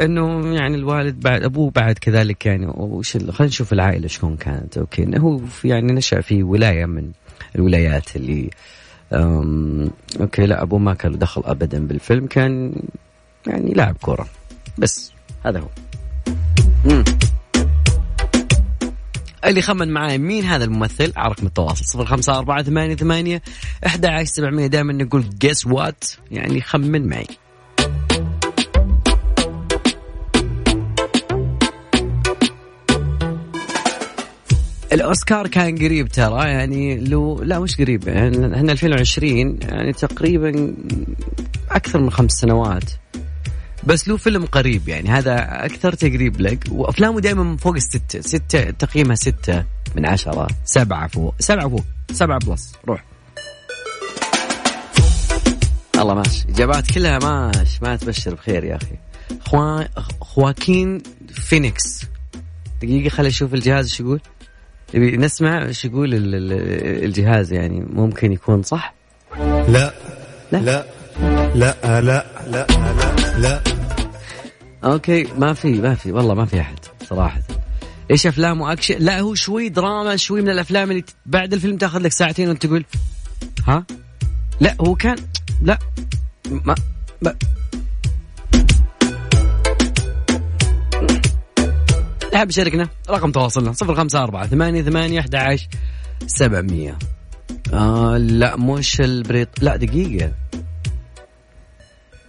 إنه 0.00 0.54
يعني 0.54 0.76
الوالد 0.76 1.20
بعد 1.20 1.42
أبوه 1.42 1.70
بعد 1.70 1.98
كذلك 1.98 2.46
يعني 2.46 2.66
وش 2.66 3.16
خلينا 3.16 3.34
نشوف 3.40 3.72
العائلة 3.72 4.08
شلون 4.08 4.36
كانت. 4.36 4.78
okay. 4.78 5.18
هو 5.18 5.40
يعني 5.64 5.92
نشأ 5.92 6.20
في 6.20 6.42
ولاية 6.42 6.86
من 6.86 7.10
الولايات 7.56 8.16
اللي 8.16 8.50
okay. 10.20 10.46
لا 10.46 10.62
أبوه 10.62 10.78
ما 10.78 10.94
كان 10.94 11.12
له 11.12 11.18
دخل 11.18 11.42
ابدا 11.44 11.86
بالفيلم. 11.86 12.26
كان 12.26 12.72
يعني 13.46 13.72
لاعب 13.72 13.96
كورة. 14.00 14.26
بس 14.78 15.12
هذا 15.46 15.60
هو. 15.60 15.68
مم. 16.84 17.04
اللي 19.44 19.62
خمن 19.62 19.88
معاي 19.88 20.18
مين؟ 20.18 20.44
هذا 20.44 20.64
الممثل. 20.64 21.12
على 21.16 21.32
رقم 21.32 21.46
التواصل. 21.46 21.84
صفر 21.84 22.04
خمسة 22.04 22.38
أربعة 22.38 22.62
ثمانية 22.62 22.94
ثمانية 22.94 23.42
إحدى 23.86 24.08
عشر 24.08 24.24
سبعمية. 24.24 24.66
دائما 24.66 24.92
نقول 24.92 25.24
Guess 25.38 25.66
What 25.66 26.04
يعني 26.30 26.60
خمن 26.60 27.08
معي. 27.08 27.26
الأوسكار 34.98 35.46
كان 35.46 35.76
قريب 35.76 36.08
ترى 36.08 36.48
يعني 36.48 37.00
لو 37.00 37.42
لا 37.42 37.58
مش 37.58 37.76
قريب 37.76 38.08
يعني 38.08 38.56
إحنا 38.56 38.72
2020 38.72 39.58
يعني 39.62 39.92
تقريبا 39.92 40.74
أكثر 41.70 42.00
من 42.00 42.10
خمس 42.10 42.32
سنوات. 42.32 42.90
بس 43.84 44.08
له 44.08 44.16
فيلم 44.16 44.44
قريب 44.44 44.88
يعني 44.88 45.08
هذا 45.08 45.64
أكثر 45.64 45.92
تقريب 45.92 46.40
لك. 46.40 46.64
وأفلامه 46.70 47.20
دائما 47.20 47.56
فوق 47.56 47.74
الستة 47.74 48.20
ستة 48.20 48.70
تقييمها 48.70 49.14
ستة 49.14 49.64
من 49.94 50.06
عشرة 50.06 50.46
سبعة 50.64 51.08
فوق 51.08 51.34
سبعة 51.38 51.68
فوق 51.68 51.84
سبعة 52.12 52.38
بلس. 52.38 52.72
روح. 52.88 53.04
الله 55.98 56.14
ماشي. 56.14 56.44
اجابات 56.48 56.90
كلها 56.90 57.18
ماشي 57.18 57.78
ما 57.82 57.96
تبشر 57.96 58.34
بخير 58.34 58.64
يا 58.64 58.76
أخي. 58.76 58.96
خوا... 59.40 60.00
خواكين 60.20 61.02
فينيكس. 61.28 62.04
دقيقة 62.82 63.08
خلي 63.08 63.28
أشوف 63.28 63.54
الجهاز 63.54 63.84
إيش 63.84 64.00
يقول. 64.00 64.20
نسمع 64.94 65.64
إيش 65.66 65.84
يقول 65.84 66.14
ال- 66.14 66.34
ال- 66.34 67.04
الجهاز 67.04 67.52
يعني 67.52 67.86
ممكن 67.92 68.32
يكون 68.32 68.62
صح؟ 68.62 68.94
لا. 69.68 69.92
لا. 70.52 70.58
لا. 70.58 70.84
لا 71.54 71.74
لا 72.00 72.00
لا 72.00 72.66
لا 72.66 72.66
لا. 73.38 73.62
okay 74.84 75.26
ما 75.38 75.52
في 75.54 75.72
ما 75.72 75.94
في 75.94 76.12
والله 76.12 76.34
ما 76.34 76.44
في 76.46 76.60
أحد 76.60 76.78
صراحة. 77.10 77.40
إيش 78.10 78.26
أفلام 78.26 78.60
وأكشن؟ 78.60 78.96
لا 78.98 79.20
هو 79.20 79.34
شوي 79.34 79.68
دراما 79.68 80.16
شوي 80.16 80.42
من 80.42 80.48
الأفلام 80.48 80.90
اللي 80.90 81.04
بعد 81.26 81.52
الفيلم 81.52 81.76
تأخذ 81.76 81.98
لك 82.00 82.12
ساعتين 82.12 82.48
وأنت 82.48 82.66
تقول 82.66 82.84
ها؟ 83.66 83.84
لا 84.60 84.76
هو 84.80 84.94
كان 84.94 85.16
لا 85.62 85.78
ما, 86.50 86.74
تحب 92.38 92.50
شاركنا 92.50 92.88
رقم 93.10 93.32
تواصلنا. 93.32 93.72
صفر 93.72 93.94
خمسة 93.94 94.22
أربعة 94.22 94.46
ثمانية 94.46 94.82
ثمانية 94.82 95.20
أحد 95.20 95.34
عشر 95.34 95.68
سبعمية. 96.26 96.98
آه 97.72 98.16
لا 98.16 98.56
مش 98.56 99.00
البريط. 99.00 99.48
لا 99.62 99.76
دقيقة. 99.76 100.32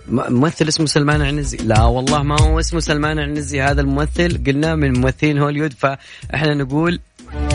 ممثل 0.08 0.67
اسمه 0.67 0.86
سلمان 0.86 1.22
عنزي 1.22 1.58
لا 1.58 1.84
والله 1.84 2.24
ما 2.24 2.41
هو 2.41 2.60
اسمه 2.60 2.80
سلمان 2.80 3.19
عنزي 3.19 3.62
هذا 3.62 3.82
الممثل. 3.82 4.43
قلنا 4.48 4.76
من 4.76 4.98
ممثلين 4.98 5.38
هوليوود 5.38 5.74
فإحنا 5.74 6.54
نقول 6.54 7.00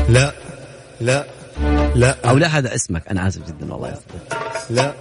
لا 0.09 0.33
لا 1.01 1.27
لا. 1.95 2.17
أو 2.29 2.39
لا 2.39 2.47
هذا 2.47 2.75
اسمك. 2.75 3.09
أنا 3.09 3.29
آسف 3.29 3.49
جدا 3.49 3.73
والله. 3.73 3.99
لا 4.71 4.95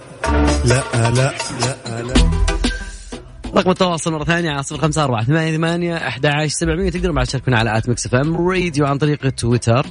لا 0.64 0.82
لا 1.10 1.10
لا 1.10 2.02
لا. 2.02 2.53
رقم 3.56 3.70
التواصل 3.70 4.12
مرة 4.12 4.24
ثانية 4.24 4.50
على 4.50 4.62
صفر 4.62 4.78
خمسة 4.78 5.04
أربعة 5.04 5.24
ثمانية 5.24 5.56
ثمانية 5.56 5.96
أحد 5.96 6.26
عشر 6.26 6.48
سبعمية. 6.48 6.90
تقدروا 6.90 7.14
بعد 7.14 7.26
تشاركونا 7.26 7.58
على 7.58 7.78
at 7.78 7.88
Mix 7.88 8.06
FM 8.06 8.48
Radio 8.48 8.86
عن 8.86 8.98
طريق 8.98 9.28
تويتر. 9.28 9.86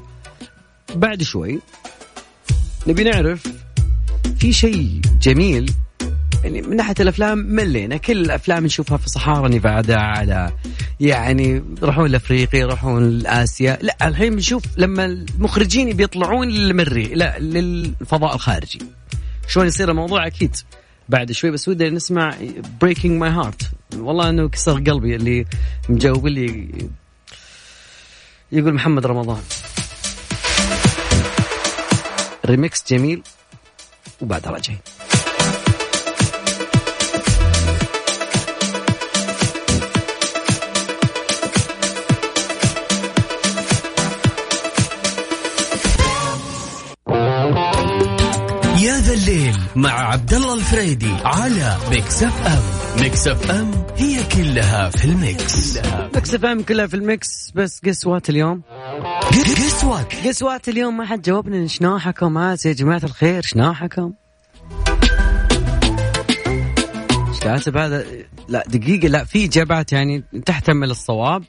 بعد 0.95 1.23
شوي 1.23 1.60
نبي 2.88 3.04
نعرف 3.04 3.43
في 4.38 4.54
شيء 4.54 5.02
جميل 5.21 5.73
يعني 6.43 6.62
من 6.62 6.76
ناحية 6.76 6.95
الأفلام 6.99 7.38
ملينا. 7.38 7.97
كل 7.97 8.17
الأفلام 8.17 8.65
نشوفها 8.65 8.97
في 8.97 9.10
صحارى 9.10 9.49
نيفادا 9.49 9.95
على 9.95 10.52
يعني 10.99 11.63
يروحون 11.82 12.10
لأفريقيا 12.10 12.60
يروحون 12.60 13.10
لآسيا. 13.10 13.78
لا 13.82 14.08
الحين 14.08 14.36
بنشوف 14.36 14.63
لما 14.78 15.06
المخرجين 15.06 15.93
بيطلعون 15.93 16.49
للمريخ 16.49 17.10
لا 17.13 17.39
للفضاء 17.39 18.36
الخارجي. 18.36 18.80
شلون 19.47 19.67
يصير 19.67 19.91
الموضوع؟ 19.91 20.28
أكيد. 20.28 20.56
بعد 21.10 21.32
شوي 21.32 21.52
بس 21.52 21.68
ودي 21.68 21.89
نسمع 21.89 22.36
Breaking 22.82 23.12
My 23.19 23.30
Heart 23.30 23.62
والله 23.96 24.30
إنه 24.30 24.50
كسر 24.50 24.74
قلبي 24.74 25.16
اللي 25.16 25.46
مجاوب 25.89 26.28
لي 26.28 26.70
يقول 28.52 28.74
محمد 28.74 29.06
رمضان. 29.06 29.42
ريميكس 32.46 32.84
جميل 32.92 33.22
وبعدها 34.22 34.52
راجعين. 34.52 34.80
مع 49.75 49.91
عبد 49.91 50.33
الله 50.33 50.53
الفريدي 50.53 51.12
على 51.25 51.77
Mix 51.89 52.23
FM 52.23 52.62
Mix 53.02 53.28
FM 53.28 53.71
هي 53.97 54.23
كلها 54.23 54.89
في 54.89 55.05
ال 55.06 55.20
Mix. 55.20 55.78
Mix 56.15 56.34
FM 56.34 56.63
كلها 56.63 56.88
في 56.88 56.93
ال 56.93 57.05
Mix. 57.05 57.52
بس 57.55 57.81
guess 57.86 58.10
what 58.10 58.30
اليوم؟ 58.29 58.62
guess 59.32 59.85
what 59.85 60.28
guess 60.28 60.51
what 60.51 60.69
اليوم؟ 60.69 60.97
ما 60.97 61.05
حد 61.05 61.21
جاوبنا 61.21 61.67
شناحكم؟ 61.67 62.38
هات 62.38 62.65
يا 62.65 62.73
جماعة 62.73 63.01
الخير 63.03 63.41
شناحكم؟ 63.41 64.13
كاتب 67.41 67.77
هذا 67.77 68.05
لا 68.49 68.63
دقيقة. 68.67 69.07
لا 69.07 69.23
في 69.23 69.45
إجابات 69.45 69.93
يعني 69.93 70.23
تحتمل 70.45 70.91
الصواب. 70.91 71.43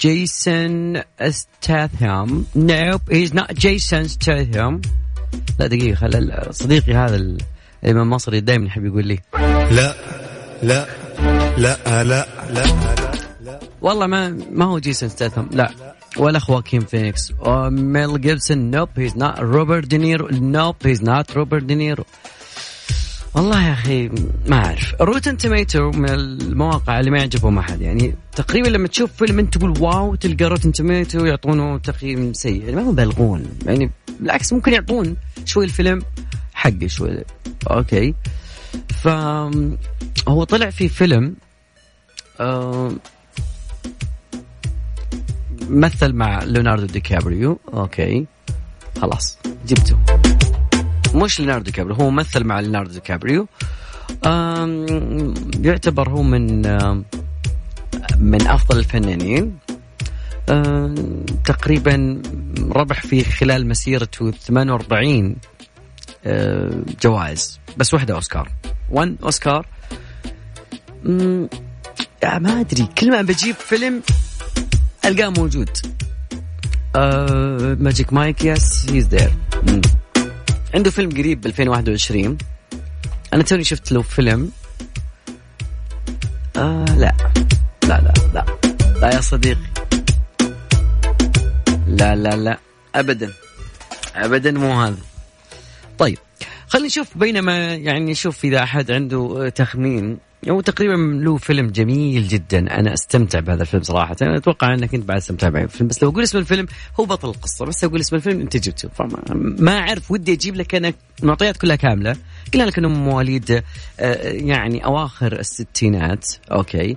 جيسون 0.00 1.02
ستاثام 1.30 2.46
nope 2.56 3.00
he's 3.10 3.34
not 3.34 3.52
جيسون 3.52 4.08
ستاثام 4.08 4.80
لا 5.60 5.66
دقيقة 5.66 5.94
خل 5.94 6.32
صديقي 6.50 6.94
هذا 6.94 7.16
ال- 7.16 7.38
الإمام 7.84 8.02
المصري 8.02 8.40
دائما 8.40 8.66
يحب 8.66 8.84
يقول 8.84 9.06
لي. 9.06 9.18
لا 9.70 9.94
لا 10.62 10.86
لا 11.58 11.76
لا 12.02 12.04
لا 12.04 12.26
لا 13.44 13.60
والله 13.82 14.06
ما 14.06 14.28
ما 14.52 14.64
هو 14.64 14.78
جيسون 14.78 15.08
ستاثام 15.08 15.48
لا. 15.52 15.70
ولا 16.18 16.38
خواكين 16.38 16.80
فينيكس. 16.80 17.32
ميل 17.70 18.20
جيبسون 18.20 18.70
nope 18.70 18.88
he's 18.96 19.16
not 19.16 19.38
روبرت 19.40 19.86
دينيرو 19.86 20.28
nope 20.32 20.76
he's 20.84 21.02
not 21.02 21.32
روبرت 21.36 21.62
دينيرو. 21.62 22.04
والله 23.34 23.66
يا 23.68 23.72
أخي 23.72 24.10
ما 24.46 24.56
أعرف. 24.66 24.94
Rotten 25.00 25.36
Tomato 25.36 25.90
من 25.90 26.10
المواقع 26.10 27.00
اللي 27.00 27.10
ما 27.10 27.18
يعجبهم 27.18 27.58
أحد. 27.58 27.80
يعني 27.80 28.14
تقريبا 28.36 28.68
لما 28.68 28.88
تشوف 28.88 29.12
فيلم 29.12 29.38
أنت 29.38 29.58
تقول 29.58 29.74
wow 29.80 30.14
تلقى 30.14 30.44
Rotten 30.44 30.72
Tomato 30.72 31.24
يعطونه 31.24 31.78
تقييم 31.78 32.32
سيء. 32.32 32.62
يعني 32.62 32.76
ما 32.76 32.82
هم 32.82 32.90
يبالغون 32.90 33.46
يعني 33.66 33.90
بالعكس 34.20 34.52
ممكن 34.52 34.72
يعطون 34.72 35.16
شوي 35.44 35.64
الفيلم 35.64 36.02
حقه 36.54 36.86
شوي. 36.86 37.24
okay. 37.70 38.14
ف 39.02 39.08
هو 40.28 40.44
طلع 40.44 40.70
في 40.70 40.88
فيلم 40.88 41.36
مثل 45.68 46.12
مع 46.12 46.42
ليوناردو 46.44 46.86
دي 46.86 47.00
كابريو 47.00 47.58
okay. 47.74 48.26
خلاص. 49.00 49.38
جبته. 49.66 49.98
مش 51.14 51.40
ليوناردو 51.40 51.64
دي 51.64 51.72
كابريو 51.72 51.96
هو 51.96 52.10
مثل 52.10 52.44
مع 52.44 52.60
ليوناردو 52.60 52.92
دي 52.92 53.00
كابريو 53.00 53.46
يعتبر 55.60 56.08
هو 56.08 56.22
من 56.22 56.62
من 58.18 58.46
أفضل 58.46 58.78
الفنانين. 58.78 59.58
تقريبا 61.44 62.22
ربح 62.70 63.00
في 63.00 63.24
خلال 63.24 63.68
مسيرته 63.68 64.30
48 64.30 65.36
آه، 66.26 66.70
جوائز 67.02 67.60
بس 67.76 67.94
واحدة 67.94 68.14
أوسكار. 68.14 68.50
1 68.90 69.16
أوسكار. 69.22 69.66
مم، 71.04 71.48
يا 72.22 72.38
ما 72.38 72.60
أدري 72.60 72.88
كل 72.98 73.10
ما 73.10 73.22
بجيب 73.22 73.54
فيلم 73.54 74.02
ألقاه 75.04 75.28
موجود. 75.28 75.68
Magic 77.82 78.12
Mike 78.12 78.44
yes 78.44 78.86
he's 78.90 79.06
there 79.06 79.32
عنده 80.74 80.90
فيلم 80.90 81.10
قريب 81.10 81.40
ب 81.40 81.46
2021 81.46 82.38
أنا 83.32 83.42
توني 83.42 83.64
شفت 83.64 83.92
له 83.92 84.02
فيلم. 84.02 84.50
آه 86.56 86.84
لا. 86.84 87.14
لا 87.82 88.00
لا 88.00 88.12
لا. 88.34 88.44
لا 89.00 89.14
يا 89.14 89.20
صديقي. 89.20 89.60
لا 91.86 92.16
لا 92.16 92.36
لا. 92.36 92.58
ابدا. 92.94 93.32
ابدا 94.16 94.50
مو 94.50 94.82
هذا. 94.82 94.98
طيب 95.98 96.18
خلينا 96.68 96.86
نشوف 96.86 97.18
بينما 97.18 97.74
يعني 97.74 98.10
نشوف 98.12 98.44
إذا 98.44 98.62
أحد 98.62 98.90
عنده 98.90 99.46
آه، 99.46 99.48
تخمين. 99.48 100.18
هو 100.50 100.60
تقريبا 100.60 100.92
له 101.24 101.36
فيلم 101.36 101.66
جميل 101.66 102.28
جدا. 102.28 102.58
أنا 102.58 102.94
أستمتع 102.94 103.40
بهذا 103.40 103.62
الفيلم 103.62 103.82
صراحة. 103.82 104.16
أنا 104.22 104.36
أتوقع 104.36 104.74
أنك 104.74 104.94
انت 104.94 105.04
بعد 105.04 105.16
أستمتع 105.16 105.48
بالفيلم 105.48 105.88
بس 105.88 106.02
لو 106.02 106.10
أقول 106.10 106.22
اسم 106.22 106.38
الفيلم 106.38 106.66
هو 107.00 107.04
بطل 107.04 107.28
القصة. 107.28 107.66
بس 107.66 107.84
أقول 107.84 108.00
اسم 108.00 108.16
الفيلم 108.16 108.40
أنت 108.40 108.56
جبته 108.56 108.88
فما 108.88 109.22
ما 109.58 109.78
أعرف 109.78 110.10
ودي 110.10 110.32
أجيب 110.32 110.56
لك 110.56 110.74
أنا 110.74 110.92
المعطيات 111.22 111.56
كلها 111.56 111.76
كاملة. 111.76 112.16
قلنا 112.54 112.64
لك 112.64 112.78
انهم 112.78 113.04
مواليد 113.04 113.62
آه، 114.00 114.28
يعني 114.32 114.84
أواخر 114.84 115.32
الستينات. 115.32 116.26
أوكي. 116.52 116.96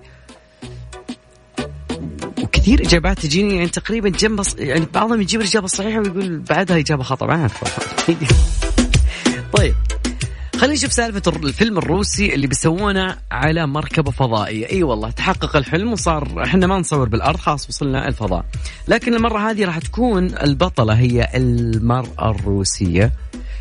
وكثير 2.43 2.81
إجابات 2.81 3.19
تجيني 3.19 3.55
يعني 3.55 3.69
تقريبا 3.69 4.09
جنب 4.09 4.41
يعني 4.57 4.85
بعضهم 4.93 5.21
يجيب 5.21 5.41
الإجابة 5.41 5.65
الصحيحة 5.65 5.99
ويقول 5.99 6.39
بعدها 6.39 6.77
إجابة 6.77 7.03
خطأ. 7.03 7.25
ما 7.25 7.35
أعرف. 7.35 7.63
طيب. 9.57 9.75
خلينا 10.57 10.73
نشوف 10.73 10.93
سالفة 10.93 11.31
الفيلم 11.43 11.77
الروسي 11.77 12.33
اللي 12.33 12.47
بيسوونه 12.47 13.17
على 13.31 13.67
مركبة 13.67 14.11
فضائية. 14.11 14.69
إي 14.69 14.83
والله 14.83 15.09
تحقق 15.11 15.55
الحلم 15.55 15.91
وصار 15.91 16.43
إحنا 16.43 16.67
ما 16.67 16.79
نصور 16.79 17.09
بالأرض 17.09 17.37
خلاص 17.37 17.69
وصلنا 17.69 18.07
الفضاء. 18.07 18.45
لكن 18.87 19.13
المرة 19.13 19.49
هذه 19.49 19.65
راح 19.65 19.79
تكون 19.79 20.25
البطلة 20.25 20.93
هي 20.93 21.29
المرأة 21.35 22.31
الروسية 22.31 23.11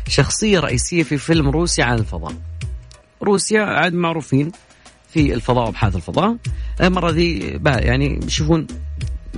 شخصية 0.07 0.59
رئيسية 0.59 1.03
في 1.03 1.17
فيلم 1.17 1.49
روسي 1.49 1.81
عن 1.81 1.99
الفضاء. 1.99 2.33
روسيا 3.23 3.61
عاد 3.61 3.93
معروفين 3.93 4.51
في 5.09 5.33
الفضاء 5.33 5.65
وأبحاث 5.65 5.95
الفضاء. 5.95 6.35
المرة 6.81 7.09
ذي 7.09 7.59
يعني 7.65 8.19
بيشوفون 8.19 8.67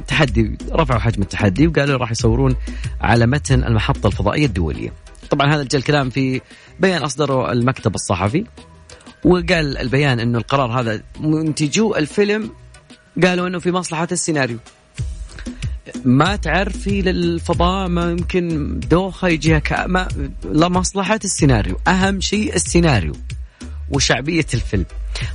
تحدي 0.07 0.57
رفعوا 0.71 0.99
حجم 0.99 1.21
التحدي 1.21 1.67
وقالوا 1.67 1.97
راح 1.97 2.11
يصورون 2.11 2.55
على 3.01 3.25
متن 3.27 3.63
المحطة 3.63 4.07
الفضائية 4.07 4.45
الدولية. 4.45 4.93
طبعا 5.29 5.55
هذا 5.55 5.61
الكلام 5.61 6.09
في 6.09 6.41
بيان 6.79 7.03
أصدره 7.03 7.51
المكتب 7.51 7.95
الصحفي 7.95 8.45
وقال 9.23 9.77
البيان 9.77 10.19
إنه 10.19 10.37
القرار 10.37 10.79
هذا 10.79 11.01
منتجو 11.19 11.95
الفيلم 11.95 12.51
قالوا 13.23 13.47
إنه 13.47 13.59
في 13.59 13.71
مصلحة 13.71 14.07
السيناريو 14.11 14.57
ما 16.05 16.35
تعرفي 16.35 17.01
للفضاء 17.01 17.87
ما 17.87 18.11
يمكن 18.11 18.79
دوخة 18.79 19.27
يجيها. 19.27 19.61
ما 19.87 20.07
لمصلحه 20.45 21.19
السيناريو 21.23 21.79
أهم 21.87 22.21
شيء 22.21 22.55
السيناريو 22.55 23.13
وشعبية 23.89 24.45
الفيلم 24.53 24.85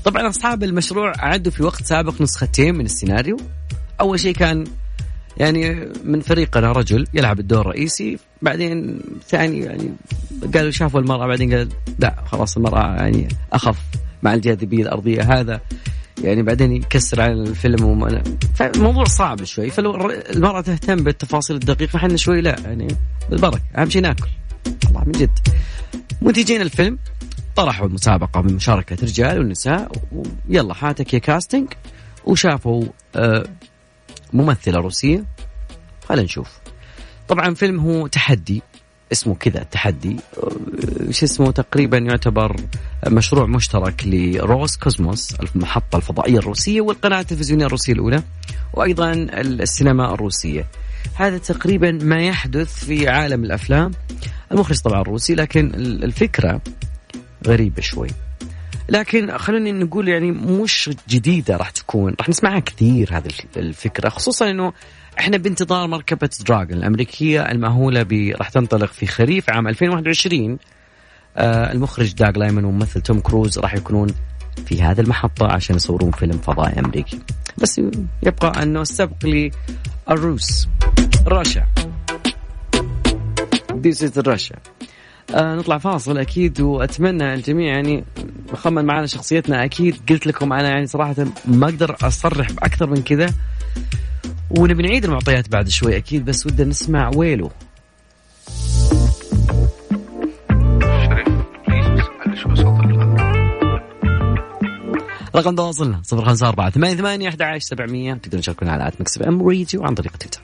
طبعا 0.04 0.28
أصحاب 0.28 0.62
المشروع 0.62 1.12
عدوا 1.18 1.52
في 1.52 1.62
وقت 1.62 1.84
سابق 1.84 2.20
نسختين 2.20 2.74
من 2.74 2.84
السيناريو 2.84 3.36
أول 4.00 4.20
شيء 4.20 4.34
كان 4.34 4.64
يعني 5.36 5.88
من 6.04 6.20
فريقنا 6.20 6.72
رجل 6.72 7.06
يلعب 7.14 7.40
الدور 7.40 7.60
الرئيسي 7.60 8.18
بعدين 8.42 9.00
ثاني 9.28 9.60
يعني 9.60 9.90
قالوا 10.54 10.70
شافوا 10.70 11.00
المرأة 11.00 11.26
بعدين 11.26 11.54
قال 11.54 11.68
لا 11.98 12.14
خلاص 12.26 12.56
المرأة 12.56 12.96
يعني 12.96 13.28
أخف 13.52 13.78
مع 14.22 14.34
الجاذبية 14.34 14.82
الأرضية 14.82 15.40
هذا. 15.40 15.60
يعني 16.22 16.42
بعدين 16.42 16.72
يكسر 16.72 17.20
على 17.20 17.32
الفيلم 17.32 17.84
وم... 17.84 18.22
فالموضوع 18.54 19.04
صعب 19.04 19.44
شوي. 19.44 19.70
فالمرأة 19.70 20.60
تهتم 20.60 20.96
بالتفاصيل 20.96 21.56
الدقيقة 21.56 21.96
إحنا 21.96 22.16
شوي 22.16 22.40
لا 22.40 22.56
يعني 22.64 22.88
بالبركة. 23.30 23.62
أهم 23.76 23.90
شيء 23.90 24.02
ناكل. 24.02 24.28
والله 24.86 25.04
من 25.06 25.12
جد. 25.12 25.38
منتجين 26.22 26.60
الفيلم 26.60 26.98
طرحوا 27.56 27.86
المسابقة 27.86 28.40
بمشاركة 28.40 28.96
رجال 29.02 29.40
ونساء 29.40 29.92
ويلا 30.48 30.74
هاتك 30.80 31.14
يا 31.14 31.18
كاستنج 31.18 31.68
وشافوا 32.24 32.84
ممثلة 34.34 34.78
روسية. 34.78 35.24
خلينا 36.08 36.24
نشوف. 36.24 36.48
طبعا 37.28 37.54
فيلم 37.54 37.80
هو 37.80 38.06
تحدي 38.06 38.62
اسمه 39.12 39.34
كذا 39.34 39.62
تحدي. 39.62 40.16
شو 41.10 41.26
اسمه؟ 41.26 41.50
تقريبا 41.50 41.98
يعتبر 41.98 42.56
مشروع 43.08 43.46
مشترك 43.46 44.02
لروس 44.06 44.76
كوزموس 44.76 45.34
المحطة 45.34 45.96
الفضائية 45.96 46.38
الروسية 46.38 46.80
والقناة 46.80 47.20
التلفزيونية 47.20 47.66
الروسية 47.66 47.92
الأولى 47.92 48.22
وأيضا 48.72 49.12
السينما 49.12 50.14
الروسية. 50.14 50.66
هذا 51.14 51.38
تقريبا 51.38 51.90
ما 51.90 52.26
يحدث 52.26 52.84
في 52.84 53.08
عالم 53.08 53.44
الأفلام. 53.44 53.92
المخرج 54.52 54.80
طبعا 54.80 55.02
روسي 55.02 55.34
لكن 55.34 55.74
الفكرة 55.74 56.60
غريبة 57.46 57.82
شوي. 57.82 58.08
لكن 58.88 59.38
خلوني 59.38 59.72
نقول 59.72 60.08
يعني 60.08 60.30
مش 60.32 60.90
جديدة 61.08 61.56
راح 61.56 61.70
تكون. 61.70 62.14
راح 62.20 62.28
نسمعها 62.28 62.58
كثير 62.58 63.08
هذه 63.12 63.28
الفكرة 63.56 64.08
خصوصا 64.08 64.50
إنه 64.50 64.72
إحنا 65.18 65.36
بانتظار 65.36 65.86
مركبة 65.88 66.30
دراجون 66.48 66.78
الأمريكية 66.78 67.42
المأهولة 67.50 68.02
ب 68.02 68.12
راح 68.38 68.48
تنطلق 68.48 68.92
في 68.92 69.06
خريف 69.06 69.50
عام 69.50 69.68
2021 69.68 70.58
آه 71.36 71.72
المخرج 71.72 72.12
داغ 72.14 72.30
لايمن 72.38 72.64
وممثل 72.64 73.00
توم 73.00 73.20
كروز 73.20 73.58
راح 73.58 73.74
يكونون 73.74 74.08
في 74.66 74.82
هذه 74.82 75.00
المحطة 75.00 75.46
عشان 75.52 75.76
يصورون 75.76 76.10
فيلم 76.10 76.38
فضائي 76.38 76.78
أمريكي. 76.80 77.18
بس 77.58 77.80
يبقى 78.22 78.62
أنه 78.62 78.80
السبق 78.82 79.50
للروس 80.08 80.68
رشا 81.26 81.66
This 83.84 84.00
is 84.02 84.16
Russia. 84.32 84.56
آه 85.30 85.54
نطلع 85.54 85.78
فاصل 85.78 86.18
أكيد 86.18 86.60
وأتمنى 86.60 87.34
الجميع 87.34 87.74
يعني 87.74 88.04
خمن 88.54 88.84
معنا 88.84 89.06
شخصيتنا. 89.06 89.64
أكيد 89.64 89.96
قلت 90.10 90.26
لكم 90.26 90.52
أنا 90.52 90.68
يعني 90.68 90.86
صراحة 90.86 91.14
ما 91.44 91.66
أقدر 91.66 91.96
أصرح 92.02 92.52
بأكثر 92.52 92.86
من 92.86 93.02
كذا. 93.02 93.26
ونبي 94.50 94.82
نعيد 94.82 95.04
المعطيات 95.04 95.48
بعد 95.48 95.68
شوي 95.68 95.96
أكيد 95.96 96.24
بس 96.24 96.46
ودنا 96.46 96.68
نسمع 96.68 97.10
Willow. 97.16 97.50
رقم 105.36 105.54
تواصلنا 105.54 106.00
صفر 106.02 106.24
خمسة 106.24 106.48
أربعة 106.48 106.70
ثمانية 106.70 106.96
ثمانية 106.96 107.28
أحد 107.28 107.42
عشر 107.42 107.60
سبعمية. 107.60 108.14
تقدرون 108.14 108.42
تشاركونا 108.42 108.72
على 108.72 108.88
at 108.88 109.00
Mix 109.00 109.22
FM 109.22 109.48
Radio 109.48 109.84
عن 109.84 109.94
طريق 109.94 110.12
تويتر. 110.16 110.40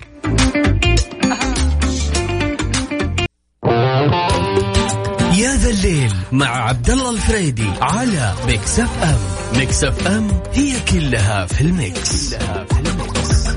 الليل 5.91 6.13
مع 6.33 6.47
عبد 6.47 6.91
الله 6.91 7.11
الفريدي 7.11 7.69
على 7.81 8.35
Mix 8.47 8.81
FM 8.81 9.19
Mix 9.59 9.85
FM 9.85 10.29
هي 10.53 10.73
كلها 10.93 11.47
في 11.47 11.61
ال 11.61 11.76
Mix, 11.76 12.35
كلها 12.35 12.65
في 12.65 12.81
ال 12.81 12.95
Mix. 12.95 13.51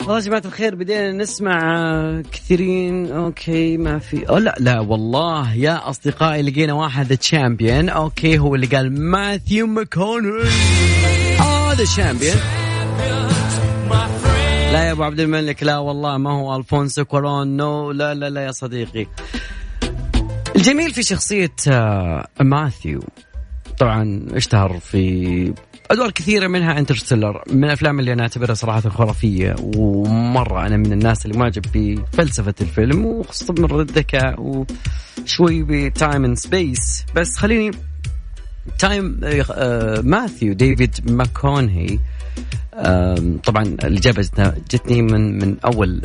والله 0.00 0.14
يا 0.14 0.20
جماعة 0.20 0.42
الخير 0.44 0.74
بدينا 0.74 1.12
نسمع 1.12 2.22
كثيرين. 2.32 3.12
okay 3.12 3.76
ما 3.76 3.98
في. 3.98 4.28
أو 4.28 4.38
لا 4.38 4.54
لا 4.60 4.80
والله 4.80 5.54
يا 5.54 5.90
أصدقائي 5.90 6.42
لقينا 6.42 6.72
واحد 6.72 7.16
champion 7.16 7.88
okay 7.88 8.38
هو 8.38 8.54
اللي 8.54 8.66
قال 8.66 9.00
ماثيو 9.00 9.66
ماكوني 9.66 10.42
آه 11.40 11.72
the 11.72 11.84
champion 11.84 12.36
لا 14.72 14.84
يا 14.84 14.92
أبو 14.92 15.02
عبد 15.02 15.20
الملك 15.20 15.62
لا 15.62 15.78
والله 15.78 16.18
ما 16.18 16.30
هو 16.30 16.56
ألفونسو 16.56 17.04
كورون 17.04 17.56
no 17.56 17.90
لا 17.90 18.14
لا 18.14 18.30
لا 18.30 18.44
يا 18.44 18.50
صديقي. 18.52 19.06
الجميل 20.56 20.90
في 20.90 21.02
شخصية 21.02 21.52
آه، 21.68 22.28
ماثيو. 22.40 23.00
طبعا 23.78 24.26
اشتهر 24.32 24.78
في 24.78 25.54
أدوار 25.90 26.10
كثيرة 26.10 26.46
منها 26.46 26.78
Interstellar 26.78 27.42
من 27.50 27.64
الأفلام 27.64 28.00
اللي 28.00 28.12
أنا 28.12 28.22
أعتبرها 28.22 28.54
صراحة 28.54 28.80
خرافية 28.80 29.56
ومرة 29.76 30.66
أنا 30.66 30.76
من 30.76 30.92
الناس 30.92 31.26
اللي 31.26 31.38
معجب 31.38 31.62
بفلسفة 31.74 32.54
الفيلم 32.60 33.06
وخصوصا 33.06 33.54
من 33.58 33.80
الذكاء 33.80 34.64
وشوي 35.24 35.62
ب 35.62 35.74
time 35.74 36.24
and 36.24 36.36
space 36.38 37.04
بس 37.14 37.36
خليني 37.36 37.70
time 38.78 39.20
آه 39.52 40.00
ماثيو 40.00 40.52
ديفيد 40.52 41.10
ماكونهي 41.10 41.98
طبعا 43.44 43.62
الإجابة 43.62 44.28
جتني 44.70 45.02
من 45.02 45.38
من 45.38 45.56
أول 45.64 46.02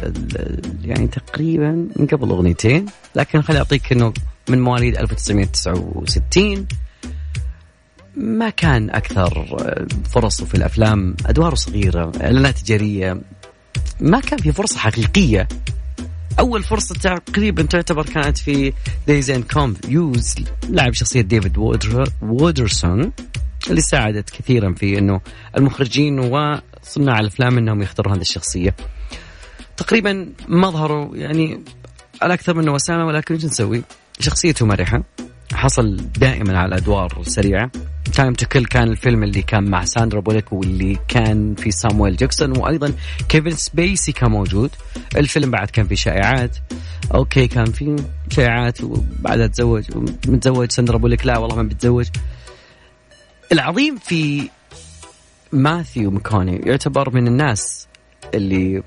يعني 0.84 1.08
تقريبا 1.08 1.88
من 1.96 2.08
قبل 2.08 2.30
أغنيتين 2.30 2.86
لكن 3.16 3.42
خليني 3.42 3.60
أعطيك 3.60 3.92
إنه 3.92 4.14
من 4.50 4.62
مواليد 4.62 4.98
1969 4.98 6.68
ما 8.16 8.50
كان 8.50 8.90
أكثر 8.90 9.46
فرصه 10.10 10.46
في 10.46 10.56
الأفلام 10.56 11.16
ادواره 11.26 11.56
صغيرة 11.56 12.12
إعلانات 12.22 12.58
تجارية 12.58 13.22
ما 14.00 14.20
كان 14.20 14.40
في 14.40 14.52
فرصة 14.52 14.78
حقيقية 14.78 15.48
أول 16.40 16.64
فرصة 16.64 16.96
تقريبا 16.96 17.64
تعتبر 17.64 18.06
كانت 18.06 18.38
في 18.38 18.74
Dazed 19.08 19.32
and 19.32 19.44
Confused 19.44 20.36
لعب 20.70 20.94
شخصية 20.94 21.22
ديفيد 21.22 21.58
وودرسون 22.22 23.12
اللي 23.70 23.82
ساعدت 23.82 24.30
كثيرا 24.30 24.74
في 24.74 24.98
إنه 25.00 25.22
المخرجين 25.58 26.20
وصناع 26.20 27.20
الأفلام 27.20 27.58
إنهم 27.58 27.82
يختاروا 27.82 28.16
هذه 28.16 28.22
الشخصية. 28.22 28.76
تقريبا 29.78 30.30
مظهره 30.48 31.12
يعني 31.14 31.64
على 32.22 32.34
أكثر 32.34 32.54
من 32.54 32.70
وسامة 32.70 33.06
ولكن 33.06 33.34
إيش 33.36 33.46
نسوي؟ 33.46 33.84
شخصيته 34.20 34.66
مرحة 34.66 35.04
حصل 35.54 35.98
دائما 36.18 36.60
على 36.60 36.78
أدوار 36.78 37.24
سريعة 37.24 37.72
Time 38.04 38.34
to 38.34 38.46
Kill 38.46 38.66
كان 38.66 38.88
الفيلم 38.88 39.24
اللي 39.24 39.42
كان 39.42 39.70
مع 39.70 39.86
ساندرا 39.86 40.20
بوليك 40.20 40.54
واللي 40.54 40.98
كان 41.08 41.56
في 41.56 41.72
سامويل 41.72 42.16
جاكسون 42.16 42.58
وأيضا 42.58 42.94
كيفن 43.30 43.52
سبيسي 43.52 44.12
كان 44.12 44.32
موجود. 44.32 44.72
الفيلم 45.18 45.52
بعد 45.52 45.70
كان 45.70 45.88
فيه 45.88 45.96
شائعات. 45.96 46.58
okay 47.14 47.48
كان 47.48 47.66
في 47.66 48.04
شائعات 48.30 48.84
وبعدها 48.84 49.48
تزوج. 49.48 49.84
متزوج 50.28 50.72
ساندرا 50.72 50.98
بوليك؟ 50.98 51.26
لا 51.26 51.38
والله 51.38 51.56
ما 51.56 51.64
بتزوج 51.64 52.08
العظيم 53.52 53.98
في 53.98 54.50
ماثيو 55.52 56.12
مكوني 56.12 56.62
يعتبر 56.66 57.16
من 57.16 57.28
الناس 57.28 57.88
اللي 58.34 58.84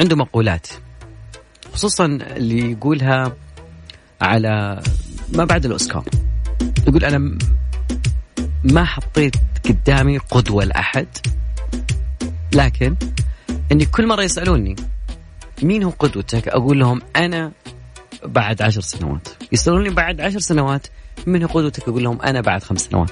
عنده 0.00 0.16
مقولات. 0.16 0.66
خصوصا 1.72 2.06
اللي 2.06 2.70
يقولها 2.70 3.36
على 4.20 4.82
ما 5.32 5.44
بعد 5.44 5.64
الأوسكار. 5.64 6.04
يقول 6.88 7.04
أنا 7.04 7.38
ما 8.64 8.84
حطيت 8.84 9.36
قدامي 9.64 10.18
قدوة 10.18 10.64
لأحد؟ 10.64 11.06
لكن 12.54 12.96
إني 13.72 13.86
كل 13.86 14.06
مرة 14.06 14.22
يسألوني 14.22 14.76
مين 15.62 15.82
هو 15.82 15.90
قدوتك 15.90 16.48
أقول 16.48 16.80
لهم 16.80 17.02
أنا 17.16 17.52
بعد 18.24 18.62
عشر 18.62 18.80
سنوات. 18.80 19.28
يسألوني 19.52 19.90
بعد 19.90 20.20
عشر 20.20 20.38
سنوات 20.38 20.86
من 21.26 21.42
هو 21.42 21.48
قدوتك؟ 21.48 21.88
أقول 21.88 22.04
لهم 22.04 22.22
أنا 22.22 22.40
بعد 22.40 22.62
خمس 22.62 22.80
سنوات. 22.80 23.10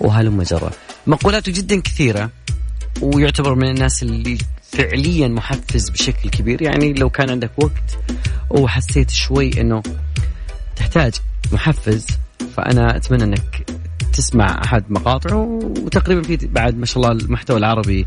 وهلم 0.00 0.42
جرى؟ 0.42 0.70
مقولاته 1.06 1.52
جدا 1.52 1.80
كثيرة 1.80 2.30
ويعتبر 3.00 3.54
من 3.54 3.68
الناس 3.70 4.02
اللي 4.02 4.38
فعليا 4.72 5.28
محفز 5.28 5.90
بشكل 5.90 6.30
كبير. 6.30 6.62
يعني 6.62 6.92
لو 6.92 7.10
كان 7.10 7.30
عندك 7.30 7.50
وقت 7.56 7.98
وحسيت 8.50 9.10
شوي 9.10 9.60
إنه 9.60 9.82
تحتاج 10.76 11.14
محفز 11.52 12.06
فأنا 12.56 12.96
أتمنى 12.96 13.24
أنك 13.24 13.70
تسمع 14.12 14.60
أحد 14.64 14.84
مقاطعه 14.88 15.60
وتقريبا 15.62 16.22
في 16.22 16.36
بعد 16.36 16.76
ما 16.76 16.86
شاء 16.86 16.96
الله 16.96 17.24
المحتوى 17.24 17.56
العربي 17.56 18.06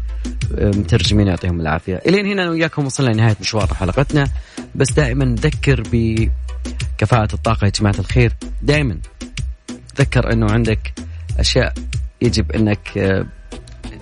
مترجمين 0.51 1.27
يعطيهم 1.27 1.61
العافية. 1.61 2.01
إلين 2.07 2.25
هنا 2.25 2.43
أنا 2.43 2.51
وياكم 2.51 2.85
وصلنا 2.85 3.09
لنهاية 3.09 3.35
مشوار 3.41 3.73
حلقتنا. 3.73 4.27
بس 4.75 4.91
دائما 4.91 5.25
نذكر 5.25 5.83
بكفاءة 5.91 7.33
الطاقة 7.33 7.65
يا 7.65 7.71
جماعة 7.71 7.95
الخير. 7.99 8.33
دائما 8.61 8.99
تذكر 9.95 10.33
إنه 10.33 10.51
عندك 10.51 10.93
أشياء 11.39 11.73
يجب 12.21 12.51
إنك 12.51 12.97
آه، 12.97 13.25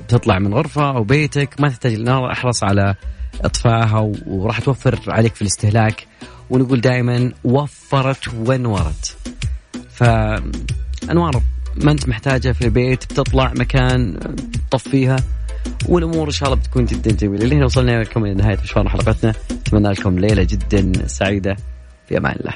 تطلع 0.07 0.39
من 0.39 0.53
غرفة 0.53 0.89
أو 0.89 1.03
بيتك 1.03 1.61
ما 1.61 1.69
تحتاج 1.69 1.93
النار 1.93 2.31
أحرص 2.31 2.63
على 2.63 2.95
إطفائها 3.41 4.11
وراح 4.27 4.59
توفر 4.59 4.99
عليك 5.07 5.35
في 5.35 5.41
الاستهلاك. 5.41 6.07
ونقول 6.49 6.81
دائما 6.81 7.31
وفرت 7.43 8.33
وانورت 8.33 9.17
فأنوار 9.93 11.41
ما 11.75 11.91
أنت 11.91 12.09
محتاجها 12.09 12.53
في 12.53 12.65
البيت 12.65 13.05
بتطلع 13.05 13.53
مكان 13.55 14.19
تطفيها 14.71 15.15
والأمور 15.89 16.27
إن 16.27 16.31
شاء 16.31 16.49
الله 16.49 16.61
بتكون 16.61 16.85
جدا 16.85 17.11
جميلة. 17.11 17.43
اللي 17.43 17.55
هنا 17.55 17.65
وصلنا 17.65 18.03
لكم 18.03 18.25
إلى 18.25 18.33
نهاية 18.33 18.57
مشوار 18.63 18.89
حلقتنا. 18.89 19.33
أتمنى 19.51 19.89
لكم 19.89 20.19
ليلة 20.19 20.43
جدا 20.43 21.07
سعيدة. 21.07 21.57
في 22.07 22.17
أمان 22.17 22.35
الله. 22.39 22.53